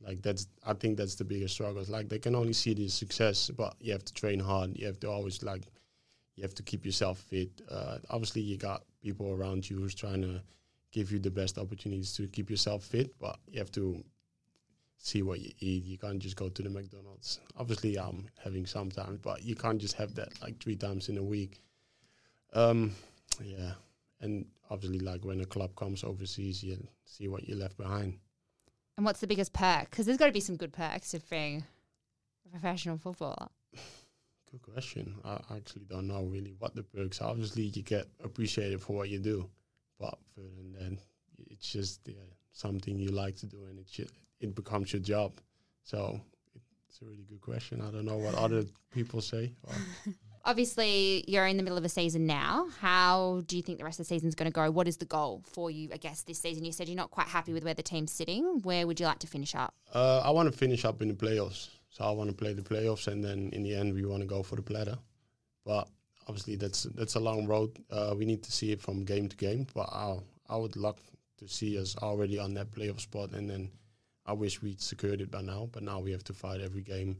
Like 0.00 0.22
that's, 0.22 0.46
I 0.64 0.74
think 0.74 0.96
that's 0.96 1.16
the 1.16 1.24
biggest 1.24 1.54
struggles. 1.54 1.90
Like 1.90 2.08
they 2.08 2.18
can 2.18 2.34
only 2.34 2.52
see 2.52 2.74
the 2.74 2.88
success, 2.88 3.50
but 3.50 3.74
you 3.80 3.92
have 3.92 4.04
to 4.04 4.14
train 4.14 4.38
hard. 4.38 4.78
You 4.78 4.86
have 4.86 5.00
to 5.00 5.10
always 5.10 5.42
like, 5.42 5.62
you 6.36 6.42
have 6.42 6.54
to 6.54 6.62
keep 6.62 6.84
yourself 6.84 7.18
fit. 7.18 7.50
Uh, 7.70 7.98
obviously, 8.10 8.42
you 8.42 8.56
got 8.56 8.84
people 9.02 9.32
around 9.32 9.68
you 9.68 9.78
who's 9.78 9.94
trying 9.94 10.22
to 10.22 10.42
give 10.92 11.10
you 11.10 11.18
the 11.18 11.30
best 11.30 11.58
opportunities 11.58 12.12
to 12.14 12.26
keep 12.28 12.50
yourself 12.50 12.84
fit, 12.84 13.18
but 13.18 13.38
you 13.48 13.58
have 13.58 13.72
to 13.72 14.04
see 14.98 15.22
what 15.22 15.40
you 15.40 15.50
eat. 15.60 15.84
You 15.84 15.98
can't 15.98 16.18
just 16.18 16.36
go 16.36 16.48
to 16.48 16.62
the 16.62 16.70
McDonald's. 16.70 17.40
Obviously, 17.58 17.98
I'm 17.98 18.28
having 18.42 18.66
sometimes, 18.66 19.18
but 19.22 19.42
you 19.42 19.54
can't 19.54 19.78
just 19.78 19.94
have 19.94 20.14
that 20.16 20.28
like 20.42 20.62
three 20.62 20.76
times 20.76 21.08
in 21.08 21.18
a 21.18 21.22
week. 21.22 21.62
Um, 22.52 22.94
yeah, 23.42 23.72
and 24.20 24.46
obviously, 24.70 25.00
like 25.00 25.24
when 25.24 25.40
a 25.40 25.46
club 25.46 25.74
comes 25.76 26.04
overseas, 26.04 26.62
you 26.62 26.78
see 27.04 27.28
what 27.28 27.48
you 27.48 27.54
left 27.54 27.76
behind. 27.76 28.18
And 28.96 29.04
what's 29.04 29.20
the 29.20 29.26
biggest 29.26 29.52
perk? 29.52 29.90
Because 29.90 30.06
there's 30.06 30.18
got 30.18 30.26
to 30.26 30.32
be 30.32 30.40
some 30.40 30.56
good 30.56 30.72
perks 30.72 31.12
of 31.12 31.28
being 31.28 31.64
a 32.46 32.48
professional 32.48 32.96
footballer. 32.96 33.48
Good 34.52 34.62
question. 34.62 35.16
I 35.24 35.40
actually 35.56 35.86
don't 35.90 36.06
know 36.06 36.22
really 36.22 36.54
what 36.58 36.74
the 36.76 36.84
perks 36.84 37.20
are. 37.20 37.30
Obviously, 37.30 37.64
you 37.64 37.82
get 37.82 38.06
appreciated 38.22 38.80
for 38.80 38.94
what 38.94 39.08
you 39.08 39.18
do, 39.18 39.50
but 39.98 40.16
further 40.34 40.48
than 40.56 40.72
that, 40.74 41.02
it's 41.50 41.72
just 41.72 42.00
yeah, 42.06 42.14
something 42.52 42.96
you 42.96 43.08
like 43.08 43.34
to 43.36 43.46
do, 43.46 43.64
and 43.68 43.80
it 43.80 44.10
it 44.40 44.54
becomes 44.54 44.92
your 44.92 45.02
job. 45.02 45.32
So 45.82 46.20
it's 46.88 47.02
a 47.02 47.04
really 47.04 47.24
good 47.28 47.40
question. 47.40 47.80
I 47.80 47.90
don't 47.90 48.04
know 48.06 48.16
what 48.16 48.34
other 48.36 48.64
people 48.92 49.20
say. 49.20 49.52
Obviously, 50.46 51.24
you're 51.26 51.44
in 51.48 51.56
the 51.56 51.64
middle 51.64 51.76
of 51.76 51.84
a 51.84 51.88
season 51.88 52.24
now. 52.24 52.68
How 52.80 53.42
do 53.48 53.56
you 53.56 53.62
think 53.64 53.78
the 53.78 53.84
rest 53.84 53.98
of 53.98 54.06
the 54.06 54.14
season's 54.14 54.36
going 54.36 54.48
to 54.48 54.54
go? 54.54 54.70
What 54.70 54.86
is 54.86 54.96
the 54.96 55.04
goal 55.04 55.42
for 55.44 55.72
you, 55.72 55.88
I 55.92 55.96
guess, 55.96 56.22
this 56.22 56.38
season? 56.38 56.64
You 56.64 56.70
said 56.70 56.88
you're 56.88 56.96
not 56.96 57.10
quite 57.10 57.26
happy 57.26 57.52
with 57.52 57.64
where 57.64 57.74
the 57.74 57.82
team's 57.82 58.12
sitting. 58.12 58.60
Where 58.62 58.86
would 58.86 59.00
you 59.00 59.06
like 59.06 59.18
to 59.18 59.26
finish 59.26 59.56
up? 59.56 59.74
Uh, 59.92 60.22
I 60.24 60.30
want 60.30 60.50
to 60.50 60.56
finish 60.56 60.84
up 60.84 61.02
in 61.02 61.08
the 61.08 61.14
playoffs. 61.14 61.70
So 61.90 62.04
I 62.04 62.12
want 62.12 62.30
to 62.30 62.36
play 62.36 62.52
the 62.52 62.62
playoffs, 62.62 63.08
and 63.08 63.24
then 63.24 63.50
in 63.54 63.64
the 63.64 63.74
end, 63.74 63.92
we 63.92 64.04
want 64.04 64.20
to 64.22 64.26
go 64.26 64.44
for 64.44 64.54
the 64.54 64.62
platter. 64.62 64.96
But 65.64 65.88
obviously, 66.28 66.54
that's 66.54 66.84
that's 66.94 67.16
a 67.16 67.20
long 67.20 67.46
road. 67.46 67.76
Uh, 67.90 68.14
we 68.16 68.24
need 68.24 68.44
to 68.44 68.52
see 68.52 68.70
it 68.70 68.80
from 68.80 69.04
game 69.04 69.28
to 69.28 69.36
game. 69.36 69.66
But 69.74 69.88
I 69.90 70.18
I 70.48 70.56
would 70.56 70.76
love 70.76 71.00
to 71.38 71.48
see 71.48 71.76
us 71.76 71.96
already 71.96 72.38
on 72.38 72.54
that 72.54 72.70
playoff 72.70 73.00
spot, 73.00 73.32
and 73.32 73.50
then 73.50 73.72
I 74.26 74.32
wish 74.32 74.62
we'd 74.62 74.80
secured 74.80 75.22
it 75.22 75.30
by 75.32 75.42
now. 75.42 75.68
But 75.72 75.82
now 75.82 75.98
we 75.98 76.12
have 76.12 76.24
to 76.24 76.32
fight 76.32 76.60
every 76.60 76.82
game 76.82 77.16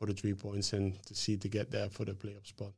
for 0.00 0.06
the 0.06 0.14
three 0.14 0.32
points 0.32 0.72
and 0.72 1.00
to 1.04 1.14
see 1.14 1.36
to 1.36 1.48
get 1.48 1.70
there 1.70 1.90
for 1.90 2.06
the 2.06 2.12
playoff 2.12 2.46
spot. 2.46 2.72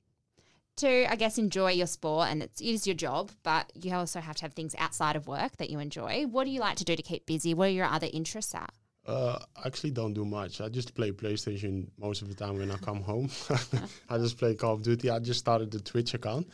To, 0.76 1.10
I 1.10 1.14
guess, 1.16 1.38
enjoy 1.38 1.72
your 1.72 1.86
sport, 1.86 2.28
and 2.30 2.42
it's, 2.42 2.60
it 2.60 2.66
is 2.66 2.86
your 2.86 2.96
job, 2.96 3.30
but 3.42 3.70
you 3.80 3.94
also 3.94 4.20
have 4.20 4.36
to 4.36 4.42
have 4.42 4.54
things 4.54 4.74
outside 4.78 5.16
of 5.16 5.28
work 5.28 5.56
that 5.58 5.70
you 5.70 5.78
enjoy. 5.78 6.24
What 6.24 6.44
do 6.44 6.50
you 6.50 6.60
like 6.60 6.76
to 6.78 6.84
do 6.84 6.96
to 6.96 7.02
keep 7.02 7.26
busy? 7.26 7.54
What 7.54 7.68
are 7.68 7.72
your 7.72 7.86
other 7.86 8.08
interests 8.12 8.54
at? 8.54 8.72
Uh, 9.06 9.38
I 9.56 9.66
actually 9.66 9.90
don't 9.90 10.14
do 10.14 10.24
much. 10.24 10.60
I 10.60 10.68
just 10.68 10.94
play 10.94 11.12
PlayStation 11.12 11.88
most 11.98 12.22
of 12.22 12.28
the 12.28 12.34
time 12.34 12.58
when 12.58 12.70
I 12.70 12.76
come 12.76 13.02
home. 13.02 13.30
I 14.08 14.18
just 14.18 14.38
play 14.38 14.54
Call 14.54 14.74
of 14.74 14.82
Duty. 14.82 15.10
I 15.10 15.18
just 15.18 15.40
started 15.40 15.70
the 15.70 15.80
Twitch 15.80 16.14
account. 16.14 16.48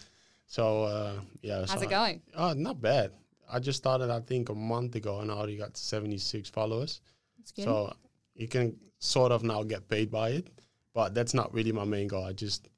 So 0.46 0.82
uh, 0.82 1.20
yeah, 1.40 1.60
How's 1.60 1.72
so 1.72 1.82
it 1.82 1.90
going? 1.90 2.20
Oh, 2.36 2.52
not 2.54 2.80
bad. 2.80 3.12
I 3.50 3.60
just 3.60 3.78
started, 3.78 4.10
I 4.10 4.20
think, 4.20 4.48
a 4.48 4.54
month 4.54 4.94
ago, 4.94 5.20
and 5.20 5.30
I 5.30 5.34
already 5.34 5.56
got 5.56 5.76
76 5.76 6.50
followers. 6.50 7.00
That's 7.38 7.52
good. 7.52 7.64
So 7.64 7.94
you 8.38 8.48
can 8.48 8.76
sort 8.98 9.32
of 9.32 9.42
now 9.42 9.62
get 9.62 9.88
paid 9.88 10.10
by 10.10 10.30
it, 10.30 10.48
but 10.94 11.14
that's 11.14 11.34
not 11.34 11.52
really 11.52 11.72
my 11.72 11.84
main 11.84 12.08
goal. 12.08 12.24
I 12.24 12.32
just, 12.32 12.68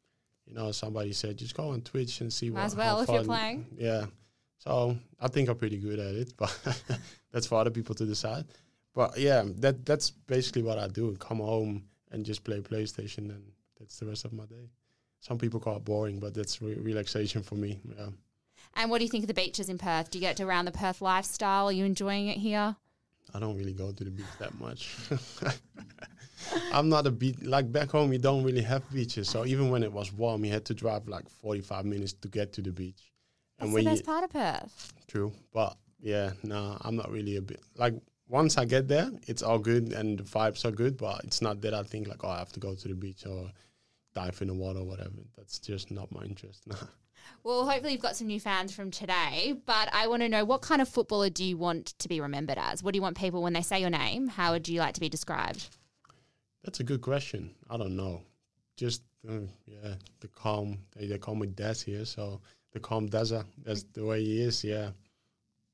you 0.47 0.55
know, 0.55 0.73
somebody 0.73 1.13
said 1.13 1.37
just 1.37 1.55
go 1.55 1.69
on 1.69 1.83
Twitch 1.83 2.21
and 2.21 2.33
see 2.33 2.51
Might 2.51 2.61
what. 2.61 2.67
as 2.67 2.77
well 2.77 3.01
if 3.01 3.09
you're 3.09 3.25
playing. 3.25 3.67
Yeah, 3.77 4.07
so 4.59 4.97
I 5.21 5.29
think 5.29 5.49
I'm 5.49 5.57
pretty 5.57 5.79
good 5.79 5.99
at 5.99 6.15
it, 6.15 6.35
but 6.39 6.83
that's 7.31 7.47
for 7.47 7.61
other 7.61 7.71
people 7.71 7.95
to 7.95 8.07
decide. 8.07 8.47
But 8.95 9.19
yeah, 9.19 9.45
that 9.59 9.85
that's 9.87 10.11
basically 10.11 10.63
what 10.63 10.79
I 10.79 10.89
do. 10.89 11.15
Come 11.17 11.39
home 11.39 11.85
and 12.11 12.25
just 12.25 12.43
play 12.43 12.61
PlayStation, 12.61 13.31
and 13.31 13.43
that's 13.79 13.99
the 13.99 14.07
rest 14.07 14.25
of 14.25 14.33
my 14.33 14.47
day. 14.47 14.69
Some 15.21 15.39
people 15.39 15.61
call 15.61 15.77
it 15.77 15.85
boring, 15.85 16.19
but 16.19 16.35
that's 16.35 16.61
re- 16.63 16.75
relaxation 16.75 17.43
for 17.43 17.55
me. 17.55 17.79
Yeah. 17.97 18.09
And 18.75 18.91
what 18.91 18.99
do 18.99 19.05
you 19.05 19.11
think 19.11 19.25
of 19.25 19.29
the 19.29 19.35
beaches 19.35 19.69
in 19.69 19.79
Perth? 19.79 20.11
Do 20.11 20.19
you 20.19 20.23
get 20.23 20.37
to 20.39 20.45
around 20.45 20.65
the 20.65 20.73
Perth 20.73 21.01
lifestyle? 21.03 21.67
Are 21.67 21.73
you 21.73 21.85
enjoying 21.85 22.29
it 22.29 22.39
here? 22.39 22.77
I 23.35 23.41
don't 23.41 23.57
really 23.57 23.73
go 23.73 23.93
to 23.93 24.05
the 24.05 24.11
beach 24.11 24.27
that 24.39 24.59
much. 24.59 24.97
I'm 26.73 26.89
not 26.89 27.07
a 27.07 27.11
beach 27.11 27.37
like 27.43 27.71
back 27.71 27.91
home. 27.91 28.11
We 28.11 28.19
don't 28.19 28.43
really 28.43 28.63
have 28.63 28.89
beaches, 28.93 29.29
so 29.29 29.45
even 29.47 29.71
when 29.71 29.83
it 29.83 29.93
was 29.93 30.13
warm, 30.13 30.45
you 30.45 30.53
had 30.53 30.65
to 30.67 30.75
drive 30.75 31.07
like 31.09 31.29
45 31.29 31.85
minutes 31.85 32.13
to 32.15 32.29
get 32.29 32.53
to 32.55 32.63
the 32.63 32.73
beach. 32.73 33.13
That's 33.59 33.73
when 33.73 33.85
the 33.85 33.91
best 33.91 34.07
part 34.07 34.25
of 34.25 34.31
Perth. 34.31 34.93
true, 35.07 35.33
but 35.53 35.77
yeah, 36.01 36.33
no, 36.43 36.77
I'm 36.81 36.97
not 36.97 37.11
really 37.11 37.37
a 37.37 37.43
bit 37.43 37.61
like 37.77 37.95
once 38.29 38.57
I 38.59 38.65
get 38.65 38.89
there, 38.89 39.11
it's 39.27 39.43
all 39.43 39.59
good 39.59 39.93
and 39.93 40.19
the 40.19 40.23
vibes 40.25 40.65
are 40.65 40.71
good, 40.71 40.97
but 40.97 41.23
it's 41.25 41.43
not 41.43 41.61
that 41.63 41.75
I 41.75 41.83
think 41.83 42.09
like 42.09 42.25
oh 42.25 42.29
I 42.29 42.39
have 42.39 42.53
to 42.53 42.61
go 42.61 42.75
to 42.75 42.89
the 42.89 42.95
beach 42.95 43.27
or 43.27 43.51
dive 44.15 44.41
in 44.41 44.49
the 44.49 44.55
water 44.55 44.81
or 44.81 44.87
whatever. 44.87 45.21
That's 45.37 45.59
just 45.59 45.91
not 45.91 46.11
my 46.13 46.23
interest. 46.25 46.67
Well, 47.43 47.67
hopefully 47.69 47.93
you've 47.93 48.03
got 48.03 48.17
some 48.17 48.27
new 48.27 48.41
fans 48.41 48.75
from 48.75 48.91
today, 48.91 49.55
but 49.65 49.89
I 49.93 50.09
want 50.09 50.23
to 50.23 50.29
know 50.29 50.45
what 50.45 50.61
kind 50.61 50.83
of 50.83 50.89
footballer 50.89 51.31
do 51.31 51.45
you 51.45 51.57
want 51.57 51.99
to 51.99 52.09
be 52.09 52.21
remembered 52.21 52.59
as? 52.59 52.83
What 52.83 52.93
do 52.93 52.99
you 52.99 53.03
want 53.03 53.17
people 53.17 53.43
when 53.43 53.55
they 53.55 53.63
say 53.63 53.81
your 53.81 53.91
name? 53.91 54.29
How 54.29 54.53
would 54.53 54.69
you 54.69 54.81
like 54.81 54.95
to 54.95 55.01
be 55.01 55.09
described? 55.09 55.77
That's 56.65 56.81
a 56.81 56.85
good 56.85 57.01
question. 57.01 57.55
I 57.71 57.79
don't 57.79 57.97
know. 57.97 58.23
Just 58.77 59.03
uh, 59.29 59.41
yeah, 59.67 59.95
the 60.21 60.29
calm. 60.29 60.79
They, 60.97 61.07
they 61.07 61.19
call 61.19 61.35
me 61.35 61.47
Des 61.47 61.77
here, 61.85 62.05
so 62.05 62.41
the 62.73 62.81
calm 62.81 63.09
Dazza. 63.09 63.45
That's 63.63 63.85
the 63.93 64.05
way 64.05 64.23
he 64.23 64.43
is. 64.43 64.63
Yeah. 64.63 64.91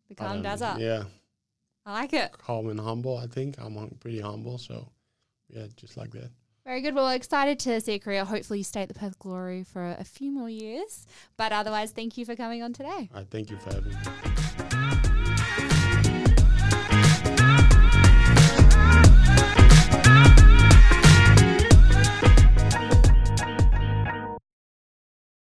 The 0.08 0.14
calm 0.14 0.34
don't 0.34 0.42
know. 0.42 0.50
does 0.50 0.62
up. 0.62 0.78
Yeah, 0.78 1.04
I 1.84 1.92
like 1.92 2.12
it. 2.12 2.32
calm 2.32 2.68
and 2.68 2.78
humble. 2.80 3.16
I 3.16 3.26
think 3.26 3.56
I'm 3.58 3.76
pretty 4.00 4.20
humble. 4.20 4.58
So 4.58 4.88
yeah, 5.48 5.66
just 5.76 5.96
like 5.96 6.10
that. 6.12 6.30
Very 6.66 6.80
good. 6.80 6.96
Well, 6.96 7.08
excited 7.10 7.60
to 7.60 7.80
see 7.80 7.92
a 7.92 7.98
career. 8.00 8.24
Hopefully, 8.24 8.58
you 8.58 8.64
stay 8.64 8.82
at 8.82 8.88
the 8.88 8.94
Perth 8.94 9.20
Glory 9.20 9.62
for 9.62 9.94
a 10.00 10.02
few 10.02 10.32
more 10.32 10.50
years. 10.50 11.06
But 11.36 11.52
otherwise, 11.52 11.92
thank 11.92 12.18
you 12.18 12.26
for 12.26 12.34
coming 12.34 12.60
on 12.60 12.72
today. 12.72 13.08
I 13.14 13.22
thank 13.22 13.50
you 13.50 13.56
for 13.56 13.72
having 13.72 13.92
me. 13.92 14.35